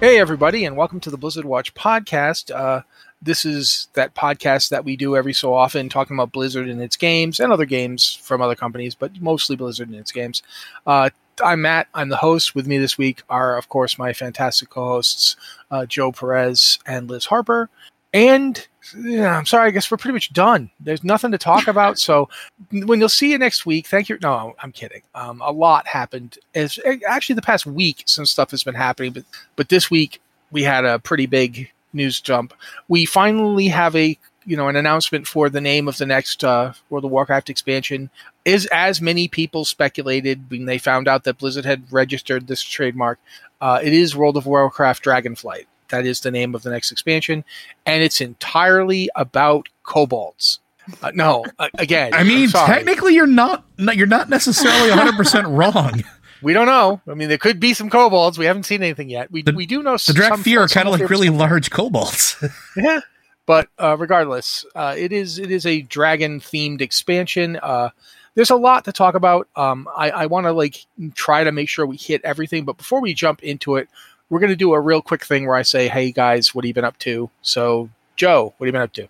[0.00, 2.54] Hey, everybody, and welcome to the Blizzard Watch podcast.
[2.54, 2.82] Uh,
[3.20, 6.96] this is that podcast that we do every so often, talking about Blizzard and its
[6.96, 10.44] games and other games from other companies, but mostly Blizzard and its games.
[10.86, 11.10] Uh,
[11.44, 11.88] I'm Matt.
[11.94, 12.54] I'm the host.
[12.54, 15.34] With me this week are, of course, my fantastic co hosts,
[15.68, 17.68] uh, Joe Perez and Liz Harper.
[18.12, 20.70] And yeah, I'm sorry, I guess we're pretty much done.
[20.80, 21.98] There's nothing to talk about.
[21.98, 22.28] So
[22.70, 24.18] when you'll see you next week, thank you.
[24.22, 25.02] No, I'm kidding.
[25.14, 26.38] Um, a lot happened.
[26.54, 29.24] As actually the past week, some stuff has been happening, but
[29.56, 32.54] but this week we had a pretty big news jump.
[32.88, 36.72] We finally have a you know an announcement for the name of the next uh,
[36.88, 38.10] World of Warcraft expansion.
[38.44, 43.18] Is as many people speculated when they found out that Blizzard had registered this trademark.
[43.60, 45.66] Uh, it is World of Warcraft Dragonflight.
[45.88, 47.44] That is the name of the next expansion,
[47.86, 50.60] and it's entirely about kobolds.
[51.02, 56.02] Uh, no, uh, again, I mean, technically, you're not you're not necessarily 100 percent wrong.
[56.42, 57.00] we don't know.
[57.06, 58.38] I mean, there could be some kobolds.
[58.38, 59.30] We haven't seen anything yet.
[59.30, 62.42] We The- we do know The some- Dracthyr are kind of like really large kobolds.
[62.76, 63.00] yeah.
[63.44, 67.56] But uh, regardless, uh, it is it is a dragon themed expansion.
[67.62, 67.90] Uh,
[68.34, 69.48] there's a lot to talk about.
[69.56, 72.64] Um, I, I want to like try to make sure we hit everything.
[72.64, 73.88] But before we jump into it,
[74.30, 76.68] we're going to do a real quick thing where I say, "Hey guys, what have
[76.68, 79.08] you been up to?" So, Joe, what have you been up to?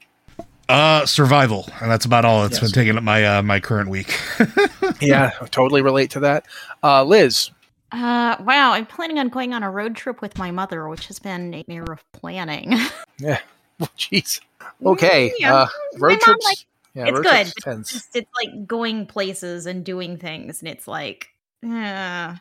[0.68, 2.70] uh, survival, and that's about all that's Yes.
[2.70, 4.18] been taking up my uh, my current week.
[5.00, 6.44] yeah, I totally relate to that.
[6.82, 7.50] Uh, Liz,
[7.90, 11.18] Uh, wow, I'm planning on going on a road trip with my mother, which has
[11.18, 12.74] been a nightmare of planning.
[13.18, 13.40] yeah,
[13.96, 14.40] jeez.
[14.84, 16.44] Okay, Yeah, uh, my road mom, trips.
[16.44, 16.58] like,
[16.94, 17.46] yeah, it's road good.
[17.46, 17.66] trips.
[17.78, 21.28] It's, just, it's like going places and doing things, and it's like,
[21.66, 22.34] uh,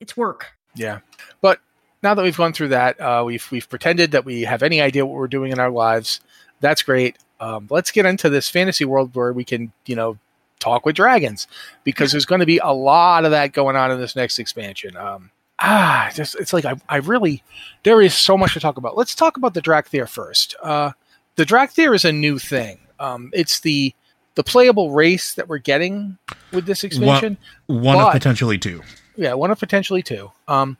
[0.00, 0.46] it's work.
[0.74, 1.00] Yeah,
[1.42, 1.60] but
[2.02, 5.04] now that we've gone through that, uh, we've we've pretended that we have any idea
[5.06, 6.20] what we're doing in our lives.
[6.60, 7.16] That's great.
[7.40, 10.18] Um, let's get into this fantasy world where we can, you know,
[10.58, 11.46] talk with dragons
[11.84, 14.96] because there's going to be a lot of that going on in this next expansion.
[14.96, 17.42] Um, ah, just it's like I, I really
[17.84, 18.96] there is so much to talk about.
[18.96, 20.56] Let's talk about the Dracthyr first.
[20.62, 20.92] Uh,
[21.36, 22.78] the Dracthyr is a new thing.
[22.98, 23.94] Um, it's the
[24.34, 26.16] the playable race that we're getting
[26.52, 27.36] with this expansion.
[27.66, 28.82] One But- of potentially two.
[29.16, 30.30] Yeah, one of potentially two.
[30.46, 30.76] Um,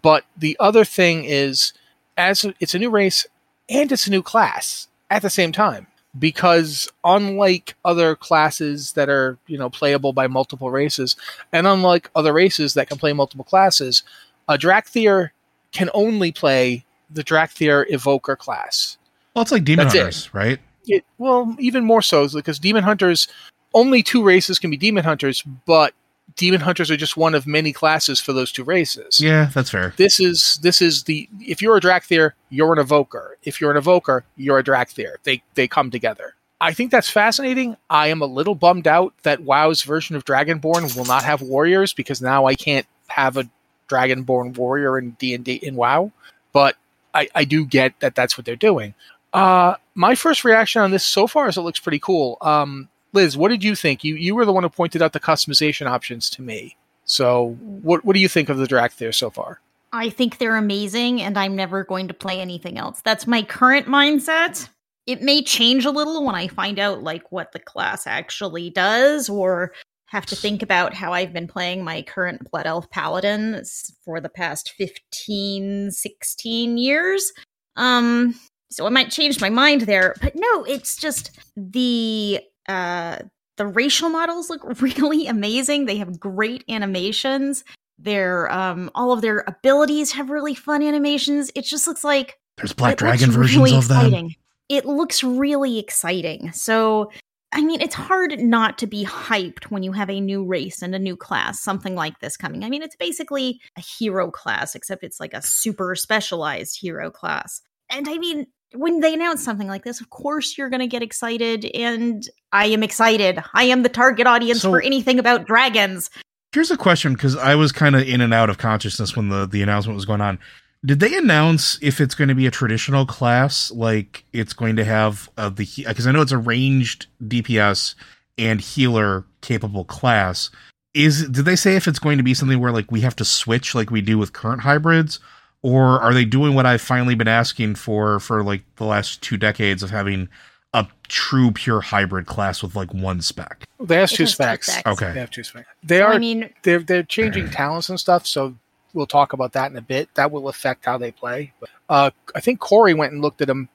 [0.00, 1.72] but the other thing is,
[2.16, 3.26] as it's a new race
[3.68, 5.86] and it's a new class at the same time,
[6.18, 11.16] because unlike other classes that are you know playable by multiple races,
[11.52, 14.02] and unlike other races that can play multiple classes,
[14.48, 15.30] a Dracthyr
[15.72, 18.96] can only play the Dracthyr Evoker class.
[19.34, 19.98] Well, it's like demon That's it.
[19.98, 20.58] hunters, right?
[20.86, 23.28] It, well, even more so because demon hunters,
[23.72, 25.94] only two races can be demon hunters, but
[26.36, 29.20] demon hunters are just one of many classes for those two races.
[29.20, 29.94] Yeah, that's fair.
[29.96, 33.38] This is this is the if you're a Dracthyr, you're an evoker.
[33.42, 35.16] If you're an evoker, you're a Dracthyr.
[35.24, 36.34] They they come together.
[36.60, 37.76] I think that's fascinating.
[37.90, 41.92] I am a little bummed out that WoW's version of Dragonborn will not have warriors
[41.92, 43.48] because now I can't have a
[43.88, 46.12] Dragonborn warrior in D and D in WoW.
[46.52, 46.76] But
[47.14, 48.94] I, I do get that that's what they're doing.
[49.32, 52.38] Uh, my first reaction on this so far is it looks pretty cool.
[52.40, 54.04] Um, Liz, what did you think?
[54.04, 56.76] You you were the one who pointed out the customization options to me.
[57.04, 59.60] So what what do you think of the Dracthyr so far?
[59.92, 63.02] I think they're amazing and I'm never going to play anything else.
[63.02, 64.68] That's my current mindset.
[65.06, 69.28] It may change a little when I find out like what the class actually does
[69.28, 69.72] or
[70.06, 73.62] have to think about how I've been playing my current Blood Elf Paladin
[74.04, 77.32] for the past 15, 16 years.
[77.76, 78.34] Um
[78.70, 83.18] so I might change my mind there, but no, it's just the uh
[83.56, 85.86] the racial models look really amazing.
[85.86, 87.64] They have great animations.
[87.98, 91.50] Their um all of their abilities have really fun animations.
[91.54, 94.30] It just looks like There's Black Dragon versions really of them.
[94.68, 96.52] It looks really exciting.
[96.52, 97.10] So
[97.54, 100.94] I mean, it's hard not to be hyped when you have a new race and
[100.94, 102.64] a new class, something like this coming.
[102.64, 107.60] I mean, it's basically a hero class, except it's like a super specialized hero class.
[107.90, 111.02] And I mean, when they announce something like this, of course you're going to get
[111.02, 111.64] excited.
[111.74, 113.42] And I am excited.
[113.54, 116.10] I am the target audience So- for anything about dragons.
[116.52, 119.46] Here's a question because I was kind of in and out of consciousness when the
[119.46, 120.38] the announcement was going on.
[120.84, 124.84] Did they announce if it's going to be a traditional class, like it's going to
[124.84, 127.94] have uh, the because I know it's a ranged DPS
[128.36, 130.50] and healer capable class.
[130.92, 133.24] Is did they say if it's going to be something where like we have to
[133.24, 135.20] switch like we do with current hybrids,
[135.62, 139.36] or are they doing what I've finally been asking for for like the last two
[139.36, 140.28] decades of having
[140.74, 143.64] a true pure hybrid class with like one spec?
[143.80, 144.66] They have two has two specs.
[144.72, 144.86] specs.
[144.86, 145.12] Okay.
[145.12, 145.68] They have two specs.
[145.82, 148.56] They So, are I mean, they're they're changing talents and stuff, so
[148.94, 150.08] we'll talk about that in a bit.
[150.14, 151.52] That will affect how they play.
[151.60, 153.68] But, uh, I think Corey went and looked at them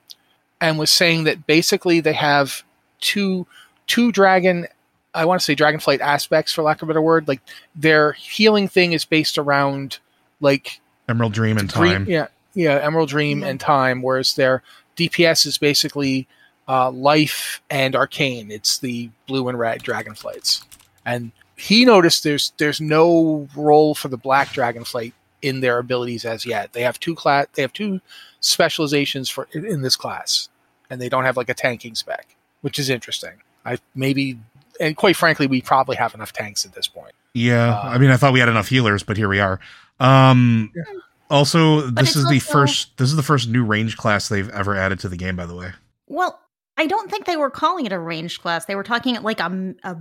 [0.60, 2.64] and was saying that basically they have
[3.00, 3.48] two
[3.86, 4.68] two dragon.
[5.14, 7.28] I want to say dragonflight aspects, for lack of a better word.
[7.28, 7.42] Like
[7.76, 10.00] their healing thing is based around
[10.42, 12.06] like Emerald Dream and Dream- Time.
[12.10, 14.64] yeah, yeah, Emerald Dream and Time, whereas their
[14.96, 16.28] DPS is basically
[16.68, 18.52] uh, Life and Arcane.
[18.52, 20.64] It's the blue and red Dragonflights,
[21.06, 26.46] and he noticed there's there's no role for the Black Dragonflight in their abilities as
[26.46, 26.74] yet.
[26.74, 28.02] They have two class, they have two
[28.40, 30.50] specializations for in, in this class,
[30.90, 33.34] and they don't have like a tanking spec, which is interesting.
[33.66, 34.40] I maybe,
[34.80, 37.14] and quite frankly, we probably have enough tanks at this point.
[37.34, 39.60] Yeah, Uh, I mean, I thought we had enough healers, but here we are.
[40.00, 40.72] Um,
[41.30, 42.98] also, this it's is the first.
[42.98, 45.36] This is the first new range class they've ever added to the game.
[45.36, 45.72] By the way,
[46.08, 46.40] well,
[46.78, 48.66] I don't think they were calling it a range class.
[48.66, 49.50] They were talking it like a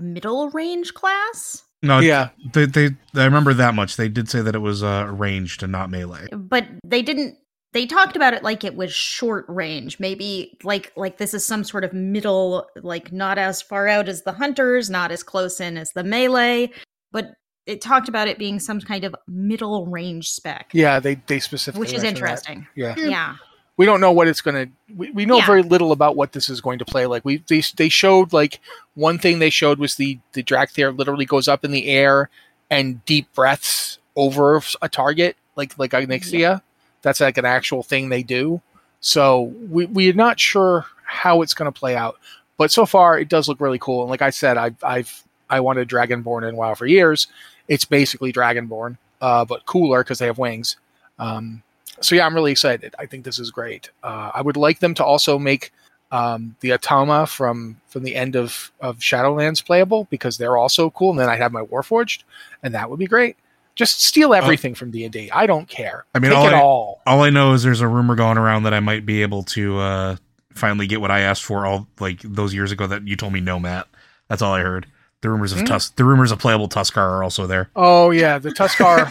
[0.01, 1.63] middle range class.
[1.83, 2.91] no, Yeah, they, they.
[3.15, 3.97] I remember that much.
[3.97, 6.29] They did say that it was uh, ranged and not melee.
[6.33, 7.39] but they didn't
[7.77, 11.63] they talked about it like it was short range maybe like like this is some
[11.63, 15.77] sort of middle like not as far out as the hunters not as close in
[15.77, 16.71] as the melee
[17.13, 17.35] but
[17.67, 20.71] it talked about it being some kind of middle range spec.
[20.73, 22.31] Yeah, they they specifically which is mentioned that.
[22.49, 22.67] interesting.
[22.75, 22.95] Yeah.
[22.95, 23.11] Hmm.
[23.11, 23.37] yeah.
[23.79, 25.47] We don't know what it's going to we, we know Yeah.
[25.47, 27.07] very little about what this is going to play.
[27.07, 28.61] Like we they, they showed like
[28.95, 32.31] one thing they showed was the the Dracthyr literally goes up in the air
[32.71, 36.63] and deep breaths over a target like like Onyxia.
[37.03, 38.63] That's like an actual thing they do.
[39.01, 42.17] So we we're not sure how it's going to play out
[42.57, 44.01] but so far it does look really cool.
[44.03, 47.27] And like I said I've I've I wanted Dragonborn in WoW for years
[47.69, 50.77] it's basically Dragonborn uh, but cooler because they have wings
[51.19, 51.63] um,
[52.01, 52.95] so yeah, I'm really excited.
[52.99, 53.91] I think this is great.
[54.03, 55.73] Uh, I would like them to also make
[56.13, 61.11] um, the Automa from from the end of of Shadowlands playable because they're also cool.
[61.11, 62.23] And then I'd have my Warforged,
[62.63, 63.37] and that would be great.
[63.75, 65.31] Just steal everything from D and D.
[65.31, 66.07] I don't care.
[66.15, 67.03] I mean, all I- all.
[67.07, 69.79] All I know is there's a rumor going around that I might be able to
[69.79, 70.17] uh,
[70.55, 73.41] finally get what I asked for all like those years ago that you told me
[73.41, 73.87] no, Matt.
[74.29, 74.87] That's all I heard.
[75.23, 75.65] The rumors of Hmm?
[75.65, 77.71] Tus- the rumors of playable Tuskar are also there.
[77.75, 79.11] Oh yeah, the Tuskar.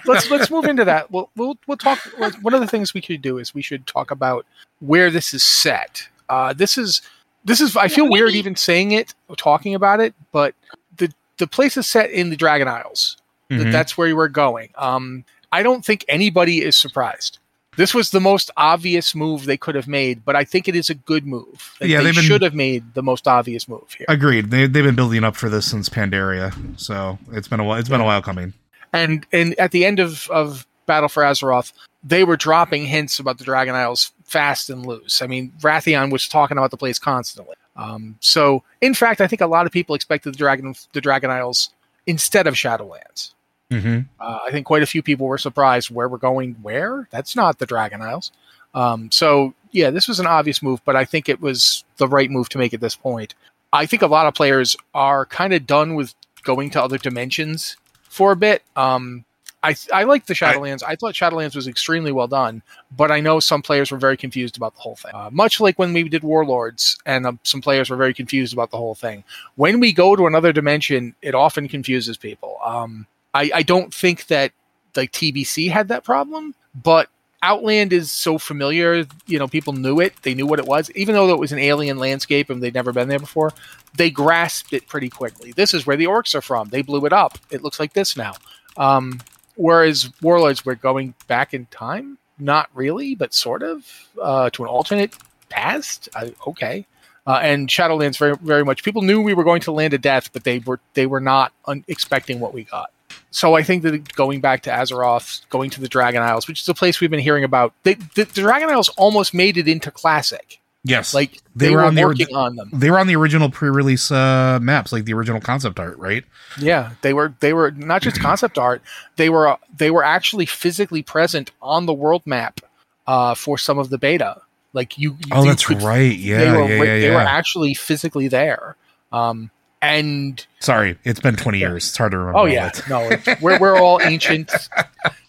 [0.06, 1.10] let's let's move into that.
[1.10, 1.98] We'll we'll we'll talk.
[2.42, 4.44] One of the things we could do is we should talk about
[4.80, 6.06] where this is set.
[6.28, 7.00] Uh, this is
[7.44, 7.74] this is.
[7.76, 10.54] I feel weird even saying it, or talking about it, but
[10.98, 13.16] the the place is set in the Dragon Isles.
[13.48, 13.72] That Mhm.
[13.72, 14.68] that's where we're going.
[14.76, 17.38] Um, I don't think anybody is surprised.
[17.76, 20.90] This was the most obvious move they could have made, but I think it is
[20.90, 21.74] a good move.
[21.80, 24.06] Like, Yeah, they been- should have made the most obvious move here.
[24.08, 24.50] Agreed.
[24.50, 27.78] They they've been building up for this since Pandaria, so it's been a while.
[27.78, 28.54] It's been a while coming.
[28.92, 31.72] and and at the end of of Battle for Azeroth,
[32.02, 35.22] they were dropping hints about the Dragon Isles fast and loose.
[35.22, 37.54] I mean, Wrathion was talking about the place constantly.
[37.76, 41.30] Um, so, in fact, I think a lot of people expected the Dragon the Dragon
[41.30, 41.70] Isles
[42.06, 43.32] instead of Shadowlands.
[43.70, 44.00] Mm-hmm.
[44.20, 46.56] Uh, I think quite a few people were surprised where we're going.
[46.62, 47.08] Where?
[47.10, 48.32] That's not the Dragon Isles.
[48.74, 52.30] Um, so yeah, this was an obvious move, but I think it was the right
[52.30, 53.34] move to make at this point.
[53.72, 57.76] I think a lot of players are kind of done with going to other dimensions
[58.02, 58.62] for a bit.
[58.74, 59.24] Um,
[59.62, 60.82] I I like the Shadowlands.
[60.82, 62.62] I, thought Shadowlands was extremely well done,
[62.96, 65.12] but I know some players were very confused about the whole thing.
[65.14, 68.70] Uh, much like when we did Warlords, and um, some players were very confused about
[68.70, 69.22] the whole thing.
[69.56, 72.56] When we go to another dimension, it often confuses people.
[72.64, 74.52] Um, I, I don't think that
[74.96, 77.08] like TBC had that problem, but
[77.42, 80.14] Outland is so familiar, you know, people knew it.
[80.22, 82.92] They knew what it was, even though it was an alien landscape and they'd never
[82.92, 83.52] been there before.
[83.96, 85.52] They grasped it pretty quickly.
[85.52, 86.68] This is where the orcs are from.
[86.68, 87.38] They blew it up.
[87.50, 88.34] It looks like this now.
[88.76, 89.20] Um,
[89.56, 92.18] whereas Warlords, we're going back in time.
[92.38, 95.14] Not really, but sort of uh, to an alternate
[95.48, 96.08] past.
[96.14, 96.86] I, okay.
[97.26, 98.82] Uh, and Shadowlands very very much.
[98.82, 101.52] People knew we were going to land a death, but they were they were not
[101.66, 102.90] un- expecting what we got
[103.30, 106.68] so I think that going back to Azeroth, going to the Dragon Isles, which is
[106.68, 109.90] a place we've been hearing about, they, the, the Dragon Isles almost made it into
[109.90, 110.60] classic.
[110.82, 112.70] Yes, like they, they were, on working the, on them.
[112.72, 116.24] They were on the original pre-release uh, maps, like the original concept art, right?
[116.58, 117.34] Yeah, they were.
[117.40, 118.80] They were not just concept art.
[119.16, 119.46] They were.
[119.46, 122.60] Uh, they were actually physically present on the world map
[123.06, 124.40] uh, for some of the beta.
[124.72, 125.18] Like you.
[125.32, 126.16] oh, that's could, right.
[126.16, 127.14] Yeah, they were, yeah, yeah, They yeah.
[127.14, 128.76] were actually physically there.
[129.12, 129.50] Um,
[129.82, 131.88] and sorry, it's been 20 years.
[131.88, 132.38] It's hard to remember.
[132.38, 133.10] Oh yeah, no,
[133.40, 134.50] we're we're all ancient.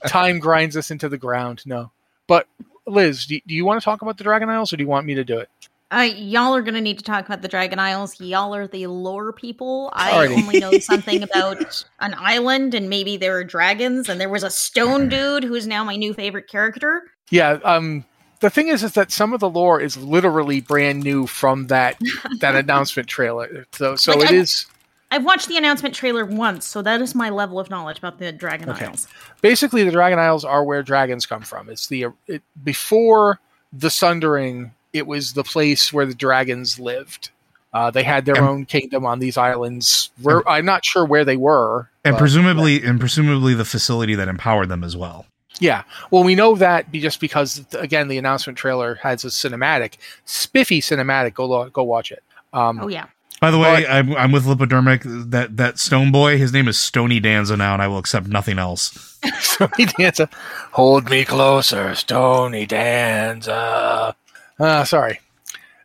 [0.08, 1.64] Time grinds us into the ground.
[1.66, 1.92] No,
[2.28, 2.48] but
[2.88, 5.06] Liz, do, do you want to talk about the Dragon Isles, or do you want
[5.06, 5.50] me to do it?
[5.92, 8.20] Uh, y'all are going to need to talk about the Dragon Isles.
[8.22, 9.90] Y'all are the lore people.
[9.94, 10.38] I Alrighty.
[10.38, 14.50] only know something about an island and maybe there are dragons, and there was a
[14.50, 17.04] stone dude who is now my new favorite character.
[17.30, 18.06] Yeah, um,
[18.42, 21.98] the thing is, is that some of the lore is literally brand new from that
[22.40, 23.66] that announcement trailer.
[23.72, 24.66] So, so like it I've, is.
[25.12, 28.32] I've watched the announcement trailer once, so that is my level of knowledge about the
[28.32, 28.86] Dragon okay.
[28.86, 29.08] Isles.
[29.42, 31.70] Basically, the Dragon Isles are where dragons come from.
[31.70, 33.40] It's the it, before
[33.72, 34.72] the Sundering.
[34.94, 37.30] It was the place where the dragons lived.
[37.74, 40.10] Uh, they had their and, own kingdom on these islands.
[40.22, 42.90] Where, I'm not sure where they were, and but, presumably, yeah.
[42.90, 45.26] and presumably the facility that empowered them as well.
[45.60, 45.84] Yeah.
[46.10, 51.34] Well, we know that just because again the announcement trailer has a cinematic, spiffy cinematic.
[51.34, 52.24] Go go watch it.
[52.54, 53.08] Um, oh yeah.
[53.42, 55.32] By the way, but, I'm, I'm with Lipodermic.
[55.32, 58.60] That that Stone Boy, his name is Stony Danza now, and I will accept nothing
[58.60, 59.18] else.
[59.40, 60.30] Stony Danza,
[60.72, 64.16] hold me closer, Stony Danza.
[64.60, 65.20] Uh, sorry,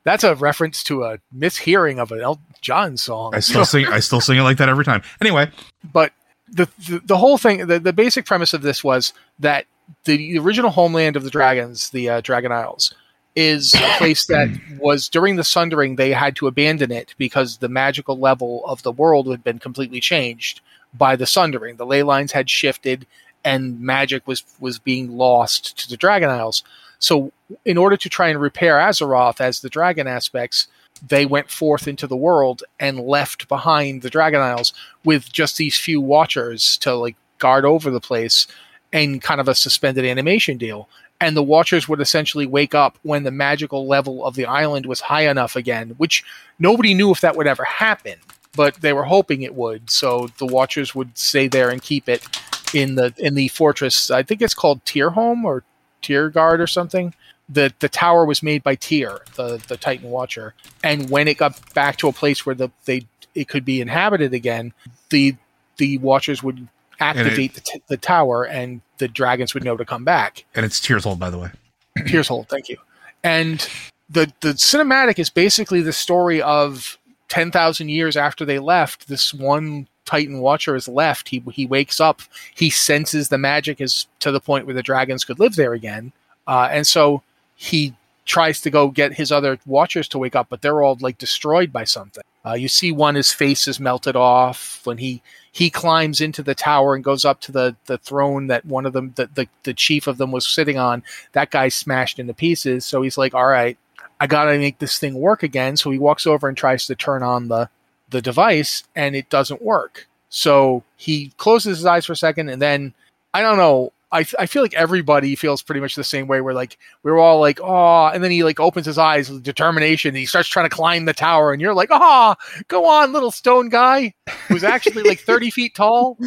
[0.04, 3.34] that's a reference to a mishearing of an Elton John song.
[3.34, 3.86] I still sing.
[3.86, 5.00] I still sing it like that every time.
[5.22, 5.50] Anyway,
[5.94, 6.12] but
[6.48, 9.66] the, the, the whole thing, the, the basic premise of this was that
[10.04, 12.94] the original homeland of the dragons, the uh, Dragon Isles,
[13.34, 14.48] is a place that
[14.78, 18.92] was during the Sundering they had to abandon it because the magical level of the
[18.92, 20.60] world had been completely changed
[20.94, 21.76] by the Sundering.
[21.76, 23.06] The ley lines had shifted,
[23.44, 26.62] and magic was was being lost to the Dragon Isles.
[26.98, 27.32] So,
[27.64, 30.68] in order to try and repair Azeroth as the dragon aspects,
[31.06, 34.72] they went forth into the world and left behind the Dragon Isles
[35.04, 38.46] with just these few watchers to like guard over the place
[38.92, 40.88] and kind of a suspended animation deal.
[41.20, 45.00] And the watchers would essentially wake up when the magical level of the island was
[45.00, 46.24] high enough again, which
[46.58, 48.16] nobody knew if that would ever happen,
[48.54, 49.88] but they were hoping it would.
[49.90, 52.26] So the watchers would stay there and keep it
[52.74, 54.10] in the in the fortress.
[54.10, 55.64] I think it's called Tyrholm or
[56.02, 57.14] Tyrgard or something
[57.48, 61.74] the the tower was made by Tyr, the the Titan Watcher, and when it got
[61.74, 64.72] back to a place where the they it could be inhabited again,
[65.10, 65.36] the
[65.76, 69.84] the Watchers would activate it, the, t- the tower, and the dragons would know to
[69.84, 70.44] come back.
[70.54, 71.50] And it's Tirshold, by the way.
[71.98, 72.78] Tirshold, thank you.
[73.22, 73.68] And
[74.08, 76.98] the the cinematic is basically the story of
[77.28, 79.08] ten thousand years after they left.
[79.08, 81.28] This one Titan Watcher is left.
[81.28, 82.22] He he wakes up.
[82.54, 86.12] He senses the magic is to the point where the dragons could live there again.
[86.46, 87.22] Uh, and so
[87.56, 87.94] he
[88.26, 91.72] tries to go get his other watchers to wake up, but they're all like destroyed
[91.72, 92.22] by something.
[92.44, 96.54] Uh, you see one, his face is melted off when he he climbs into the
[96.54, 99.74] tower and goes up to the the throne that one of them, the the, the
[99.74, 101.02] chief of them, was sitting on.
[101.32, 102.84] That guy's smashed into pieces.
[102.84, 103.78] So he's like, "All right,
[104.20, 107.22] I gotta make this thing work again." So he walks over and tries to turn
[107.22, 107.70] on the
[108.10, 110.06] the device, and it doesn't work.
[110.28, 112.94] So he closes his eyes for a second, and then
[113.32, 113.92] I don't know.
[114.12, 116.40] I, I feel like everybody feels pretty much the same way.
[116.40, 120.10] We're like we're all like oh, and then he like opens his eyes with determination.
[120.10, 122.36] And he starts trying to climb the tower, and you're like oh,
[122.68, 124.14] go on, little stone guy
[124.46, 126.18] who's actually like thirty feet tall.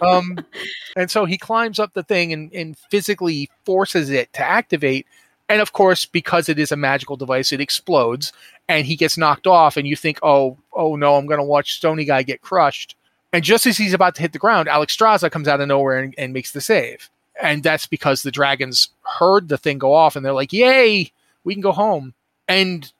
[0.00, 0.38] Um,
[0.96, 5.06] and so he climbs up the thing and, and physically forces it to activate.
[5.48, 8.32] And of course, because it is a magical device, it explodes,
[8.68, 9.76] and he gets knocked off.
[9.76, 12.94] And you think oh oh no, I'm going to watch Stony guy get crushed.
[13.32, 16.14] And just as he's about to hit the ground, Alexstrasza comes out of nowhere and,
[16.16, 18.88] and makes the save and that's because the dragons
[19.18, 21.12] heard the thing go off and they're like, "Yay,
[21.44, 22.14] we can go home."
[22.48, 22.90] And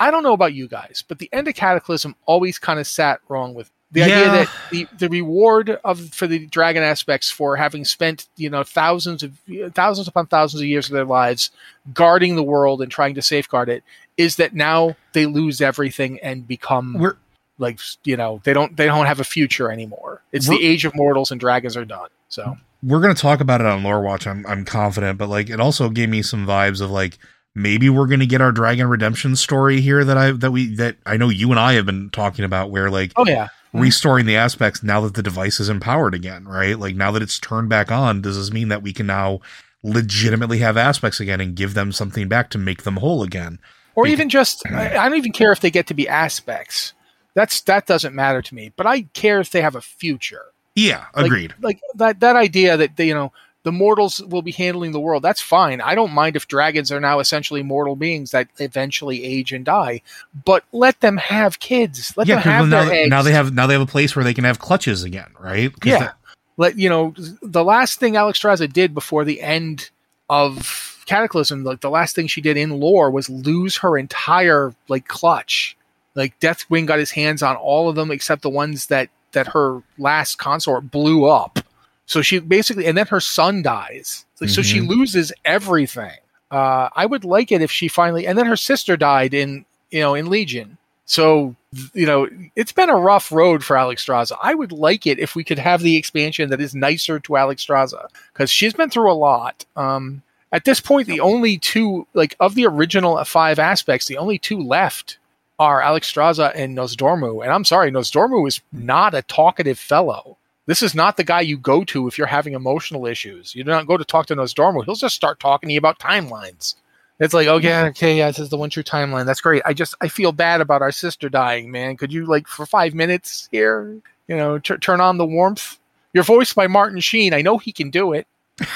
[0.00, 3.20] I don't know about you guys, but the end of Cataclysm always kind of sat
[3.28, 4.06] wrong with the yeah.
[4.06, 8.64] idea that the, the reward of for the dragon aspects for having spent you know
[8.64, 9.38] thousands of
[9.74, 11.50] thousands upon thousands of years of their lives
[11.94, 13.84] guarding the world and trying to safeguard it
[14.16, 17.16] is that now they lose everything and become We're,
[17.58, 20.22] like you know they don't they don't have a future anymore.
[20.32, 22.10] It's the age of mortals and dragons are done.
[22.28, 24.26] So we're gonna talk about it on Lore Watch.
[24.26, 27.18] I'm I'm confident, but like it also gave me some vibes of like
[27.54, 31.16] maybe we're gonna get our Dragon Redemption story here that I that we that I
[31.16, 33.80] know you and I have been talking about, where like Oh yeah, mm-hmm.
[33.80, 36.78] restoring the aspects now that the device is empowered again, right?
[36.78, 39.40] Like now that it's turned back on, does this mean that we can now
[39.82, 43.58] legitimately have aspects again and give them something back to make them whole again?
[43.96, 46.92] or even just I, I don't even care if they get to be aspects.
[47.34, 48.72] That's that doesn't matter to me.
[48.76, 50.52] But I care if they have a future.
[50.76, 51.54] Yeah, agreed.
[51.60, 53.32] Like, that that idea that they, you know
[53.66, 55.24] the mortals will be handling the world.
[55.24, 55.80] That's fine.
[55.80, 60.02] I don't mind if dragons are now essentially mortal beings that eventually age and die.
[60.44, 62.16] But let them have kids.
[62.16, 63.10] Let yeah, them have now, their eggs.
[63.10, 65.72] now they have now they have a place where they can have clutches again, right?
[65.82, 65.98] Yeah.
[65.98, 66.16] that-
[66.56, 69.90] Let you know the last thing Alexstrasza did before the end
[70.30, 75.08] of Cataclysm, like the last thing she did in lore was lose her entire like
[75.08, 75.76] clutch.
[76.14, 79.82] Like Deathwing got his hands on all of them except the ones that that her
[79.98, 81.58] last consort blew up.
[82.06, 84.24] So she basically, and then her son dies.
[84.40, 84.88] Like, So she Mhm.
[84.88, 86.18] loses everything.
[86.50, 90.00] Uh, I would like it if she finally, and then her sister died in you
[90.00, 90.78] know in Legion.
[91.06, 91.54] So
[91.94, 94.36] you know it's been a rough road for Alexstrasza.
[94.42, 98.06] I would like it if we could have the expansion that is nicer to Alexstrasza
[98.32, 99.64] because she's been through a lot.
[99.74, 104.38] Um, at this point, the only two like of the original five aspects, the only
[104.38, 105.18] two left
[105.58, 107.42] are Alexstrasza and Nosdormu.
[107.42, 110.36] And I'm sorry, Nosdormu is not a talkative fellow.
[110.66, 113.54] This is not the guy you go to if you're having emotional issues.
[113.54, 114.84] You do not go to talk to Nosdormu.
[114.84, 116.74] He'll just start talking to you about timelines.
[117.18, 119.24] It's like, okay, okay, yeah, this is the one true timeline.
[119.24, 119.62] That's great.
[119.64, 121.96] I just I feel bad about our sister dying, man.
[121.96, 125.78] Could you like for five minutes here, you know, t- turn on the warmth?
[126.12, 127.32] You're voiced by Martin Sheen.
[127.32, 128.26] I know he can do it.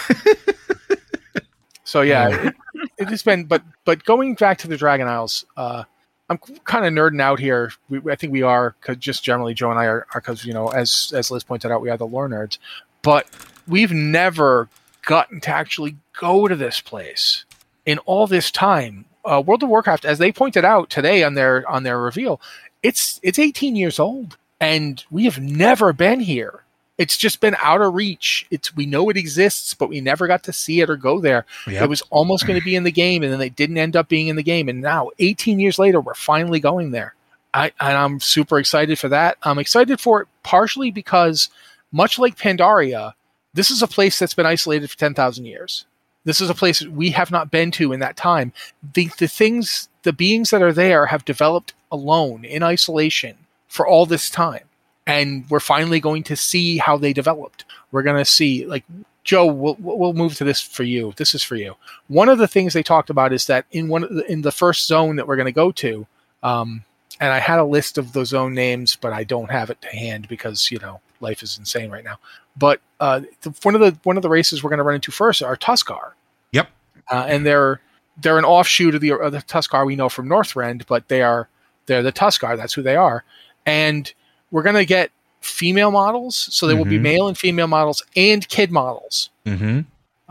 [1.84, 2.54] so yeah, it,
[2.96, 3.44] it has been.
[3.44, 5.84] But but going back to the Dragon Isles, uh,
[6.30, 7.72] I'm kind of nerding out here.
[7.88, 11.12] We, I think we are just generally Joe and I are because you know as
[11.14, 12.58] as Liz pointed out, we are the lore nerds.
[13.02, 13.26] But
[13.66, 14.68] we've never
[15.04, 17.44] gotten to actually go to this place
[17.84, 19.06] in all this time.
[19.25, 22.40] Uh, World of Warcraft, as they pointed out today on their on their reveal,
[22.82, 26.62] it's it's 18 years old, and we have never been here.
[27.00, 28.47] It's just been out of reach.
[28.50, 31.47] It's we know it exists, but we never got to see it or go there.
[31.67, 31.84] Yep.
[31.84, 34.06] It was almost going to be in the game, and then they didn't end up
[34.06, 34.69] being in the game.
[34.69, 37.15] And now, 18 years later, we're finally going there.
[37.54, 39.39] I, and I'm super excited for that.
[39.43, 41.49] I'm excited for it partially because,
[41.91, 43.15] much like Pandaria,
[43.54, 45.86] this is a place that's been isolated for 10,000 years.
[46.25, 48.52] This is a place we have not been to in that time.
[48.93, 54.04] The, the things, the beings that are there have developed alone in isolation for all
[54.04, 54.65] this time.
[55.10, 57.64] And we're finally going to see how they developed.
[57.90, 58.84] We're going to see, like,
[59.25, 61.12] Joe, we'll, we'll move to this for you.
[61.16, 61.75] This is for you.
[62.08, 64.52] One of the things they talked about is that in one of the, in the
[64.52, 66.06] first zone that we're going to go to,
[66.42, 66.84] um,
[67.20, 69.88] and I had a list of the zone names, but I don't have it to
[69.88, 72.18] hand because you know life is insane right now.
[72.56, 75.12] But uh, the, one of the one of the races we're going to run into
[75.12, 76.12] first are Tuskar,
[76.52, 76.68] Yep.
[77.10, 77.80] uh, and they're
[78.23, 81.49] they're an offshoot of the of the Tuskar we know from Northrend, but they are
[81.86, 82.56] they're the Tuskar.
[82.56, 83.25] That's who they are,
[83.66, 84.12] and
[84.50, 85.10] we're going to get
[85.41, 87.02] female models, so there will be Mhm.
[87.02, 89.30] male and female models and kid models.
[89.47, 89.80] Mm-hmm.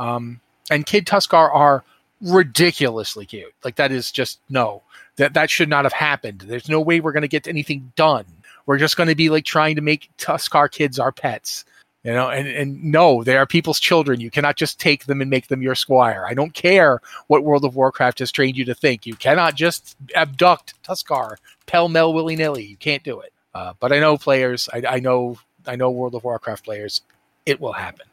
[0.02, 1.84] Um, and Kid Tuskar are
[2.22, 3.54] ridiculously cute.
[3.64, 4.82] Like that is just no.
[5.18, 6.42] That that should not have happened.
[6.48, 8.26] There's no way we're going to get anything done.
[8.66, 11.66] We're just going to be like trying to make Tuskar kids our pets.
[12.04, 14.22] You know, and, and no, they are people's children.
[14.22, 16.26] You cannot just take them and make them your squire.
[16.26, 19.06] I don't care what World of Warcraft has trained you to think.
[19.06, 22.64] You cannot just abduct Tuskar pell mell willy nilly.
[22.64, 23.34] You can't do it.
[23.54, 24.70] Uh, but I know players.
[24.74, 25.38] I, I know.
[25.68, 27.02] I know World of Warcraft players.
[27.46, 28.06] It will happen.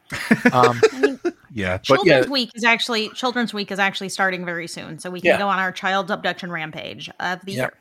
[0.51, 0.81] Um,
[1.49, 1.79] Yeah.
[1.87, 2.21] But yeah.
[2.21, 5.37] Children's Week is actually Children's Week is actually starting very soon, so we can Yeah.
[5.39, 7.61] go on our child abduction rampage of the Yeah.
[7.61, 7.73] year.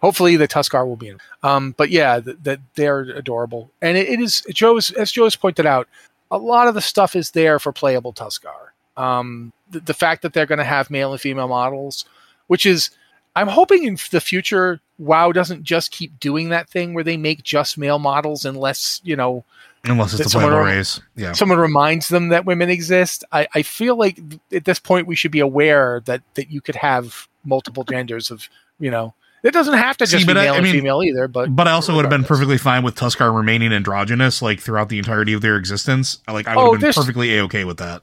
[0.00, 1.18] hopefully the Tuskar will be in.
[1.42, 5.66] Um, but yeah, that th- they're adorable, and it, it is Joe's as Joe's pointed
[5.66, 5.86] out.
[6.30, 8.70] A lot of the stuff is there for playable Tuskar.
[8.96, 12.04] Um, the, the fact that they're going to have male and female models,
[12.48, 12.90] which is,
[13.36, 17.42] I'm hoping in the future, WoW doesn't just keep doing that thing where they make
[17.42, 19.44] just male models unless you know
[19.84, 21.04] Unless it's the someone playable.
[21.16, 21.32] Yeah.
[21.32, 23.24] someone reminds them that women exist.
[23.30, 24.18] I, I feel like
[24.52, 28.48] at this point we should be aware that that you could have multiple genders of
[28.80, 29.14] you know.
[29.44, 31.28] It doesn't have to See, just be but I- male I and mean- female either,
[31.28, 34.88] but But I also would have been perfectly fine with Tuskar remaining androgynous, like throughout
[34.88, 36.18] the entirety of their existence.
[36.26, 38.02] Like I would Oh, have been perfectly a okay with that.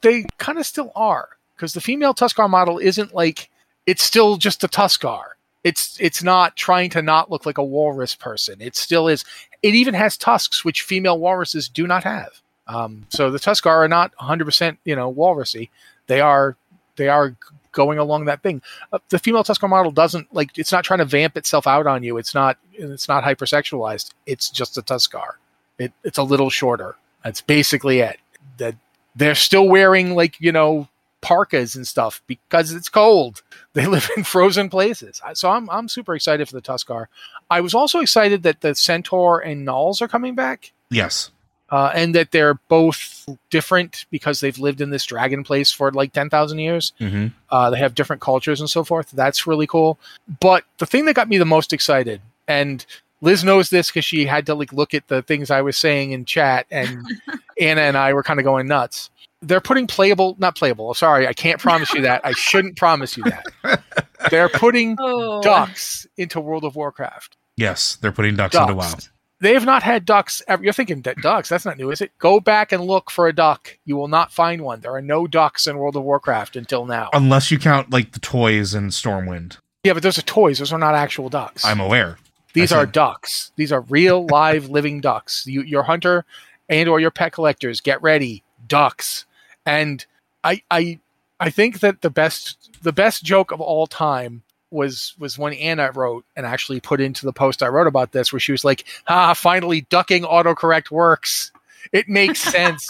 [0.00, 3.50] They kind of still are because the female Tuskar model isn't like
[3.86, 5.22] it's still just a Tuskar.
[5.62, 8.60] It's it's not trying to not look like a walrus person.
[8.60, 9.24] It still is.
[9.62, 12.40] It even has tusks, which female walruses do not have.
[12.66, 15.68] Um, so the Tuskar are not 100 percent you know walrusy.
[16.06, 16.56] They are
[16.96, 17.36] they are
[17.72, 18.62] going along that thing.
[18.92, 22.02] Uh, the female Tuskar model doesn't like it's not trying to vamp itself out on
[22.02, 22.16] you.
[22.16, 24.10] It's not it's not hypersexualized.
[24.26, 25.32] It's just a Tuskar.
[25.78, 26.96] It, it's a little shorter.
[27.24, 28.18] That's basically it.
[28.58, 28.76] that
[29.16, 30.88] they're still wearing like you know
[31.20, 33.42] parkas and stuff because it's cold.
[33.72, 35.20] They live in frozen places.
[35.34, 37.06] So I'm I'm super excited for the Tuskar.
[37.48, 40.72] I was also excited that the Centaur and Gnolls are coming back.
[40.90, 41.30] Yes.
[41.70, 46.12] Uh, and that they're both different because they've lived in this dragon place for like
[46.12, 46.92] 10,000 years.
[46.98, 47.28] Mm-hmm.
[47.48, 49.12] Uh, they have different cultures and so forth.
[49.12, 50.00] That's really cool.
[50.40, 52.84] But the thing that got me the most excited, and
[53.20, 56.10] Liz knows this because she had to like look at the things I was saying
[56.10, 57.06] in chat, and
[57.60, 59.10] Anna and I were kind of going nuts
[59.42, 60.92] they're putting playable, not playable.
[60.94, 62.20] Sorry, I can't promise you that.
[62.24, 63.82] I shouldn't promise you that.
[64.30, 65.40] They're putting Oh.
[65.42, 67.36] ducks into World of Warcraft.
[67.56, 68.62] Yes, they're putting ducks, Ducks.
[68.70, 68.94] into WoW.
[69.42, 70.62] They have not had ducks ever.
[70.62, 72.12] You're thinking that ducks, that's not new, is it?
[72.18, 73.78] Go back and look for a duck.
[73.86, 74.80] You will not find one.
[74.80, 77.08] There are no ducks in World of Warcraft until now.
[77.14, 79.56] Unless you count like the toys in Stormwind.
[79.84, 80.58] yeah, but those are toys.
[80.58, 81.64] Those are not actual ducks.
[81.64, 82.18] I'm aware.
[82.52, 83.52] These I are said- ducks.
[83.56, 85.46] These are real, live, living ducks.
[85.46, 86.26] You, your hunter
[86.68, 89.24] and or your pet collectors, get ready, ducks.
[89.70, 90.04] And
[90.42, 90.98] I, I,
[91.38, 95.90] I think that the best, the best joke of all time was was when Anna
[95.92, 98.84] wrote and actually put into the post I wrote about this, where she was like,
[99.06, 101.52] "Ah, finally, ducking autocorrect works.
[101.92, 102.88] It makes sense."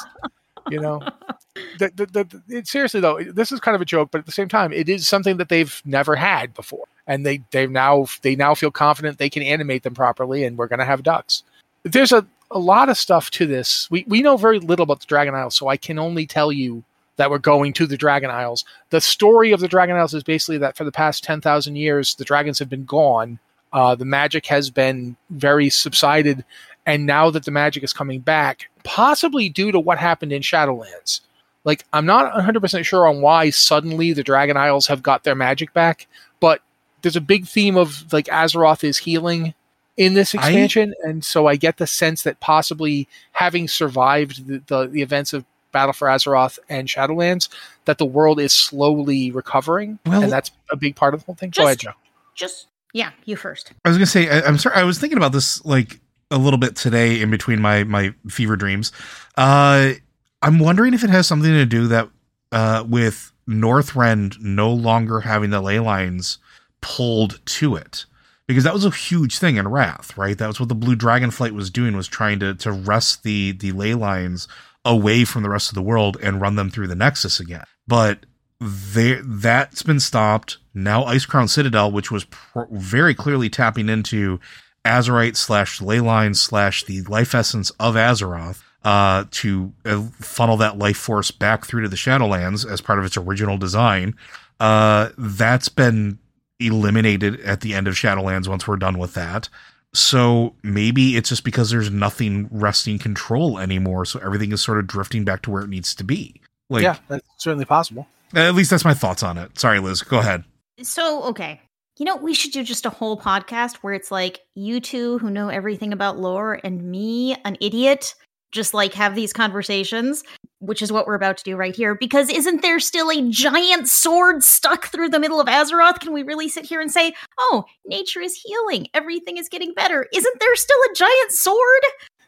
[0.71, 1.01] you know,
[1.79, 4.33] the, the, the, it, seriously though, this is kind of a joke, but at the
[4.33, 8.37] same time, it is something that they've never had before, and they they now they
[8.37, 11.43] now feel confident they can animate them properly, and we're going to have ducks.
[11.83, 13.91] There's a a lot of stuff to this.
[13.91, 16.85] We we know very little about the Dragon Isles, so I can only tell you
[17.17, 18.65] that we're going to the Dragon Isles.
[18.91, 22.15] The story of the Dragon Isles is basically that for the past ten thousand years,
[22.15, 23.39] the dragons have been gone.
[23.73, 26.45] Uh, the magic has been very subsided,
[26.87, 31.21] and now that the magic is coming back, possibly due to what happened in Shadowlands.
[31.63, 35.75] Like, I'm not 100% sure on why suddenly the Dragon Isles have got their magic
[35.75, 36.09] back,
[36.41, 36.63] but
[37.03, 39.55] there's a big theme of like Azeroth is healing
[40.01, 44.63] in this I- expansion, and so I get the sense that possibly having survived the,
[44.67, 47.51] the, the events of Battle for Azeroth and Shadowlands,
[47.85, 51.35] that the world is slowly recovering, Well- and that's a big part of the whole
[51.35, 51.51] thing.
[51.51, 52.01] Go ahead, Just- Joe.
[52.35, 53.73] Just yeah, you first.
[53.85, 54.77] I was gonna say I, I'm sorry.
[54.77, 58.57] I was thinking about this like a little bit today in between my my fever
[58.57, 58.93] dreams.
[59.37, 59.93] Uh,
[60.41, 62.09] I'm wondering if it has something to do that
[62.53, 66.39] uh, with Northrend no longer having the ley lines
[66.81, 68.07] pulled to it
[68.51, 70.37] because that was a huge thing in Wrath, right?
[70.37, 73.71] That was what the Blue Dragonflight was doing was trying to to wrest the the
[73.71, 74.49] ley lines
[74.85, 77.63] away from the rest of the world and run them through the Nexus again.
[77.87, 78.27] But
[78.61, 80.59] that's been stopped.
[80.75, 84.41] Now Icecrown Citadel, which was pr- very clearly tapping into
[84.85, 90.77] Azerite slash ley line slash the life essence of Azeroth, uh, to uh, funnel that
[90.77, 94.17] life force back through to the Shadowlands as part of its original design.
[94.59, 96.19] Uh, that's been
[96.61, 99.49] eliminated at the end of Shadowlands once we're done with that.
[99.92, 104.87] So maybe it's just because there's nothing wresting control anymore, so everything is sort of
[104.87, 106.40] drifting back to where it needs to be.
[106.68, 108.07] Like, yeah, that's certainly possible.
[108.35, 109.59] at least that's my thoughts on it.
[109.59, 110.03] Sorry, Liz.
[110.03, 110.44] Go ahead.
[110.83, 111.61] So, okay.
[111.99, 115.29] You know, we should do just a whole podcast where it's like you two who
[115.29, 118.14] know everything about lore and me, an idiot,
[118.53, 120.23] just like have these conversations,
[120.61, 121.94] which is what we're about to do right here.
[121.94, 126.01] Because isn't there still a giant sword stuck through the middle of Azeroth?
[126.01, 130.07] Can we really sit here and say, oh, nature is healing, everything is getting better?
[130.12, 131.83] Isn't there still a giant sword?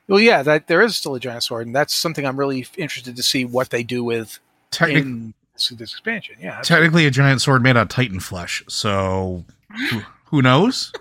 [0.08, 3.16] Well, yeah, that there is still a giant sword, and that's something I'm really interested
[3.16, 4.40] to see what they do with
[4.70, 6.36] Technic- in this, this expansion.
[6.40, 8.64] Yeah, that's- technically, a giant sword made out of Titan flesh.
[8.68, 9.44] So
[9.90, 10.92] who, who knows?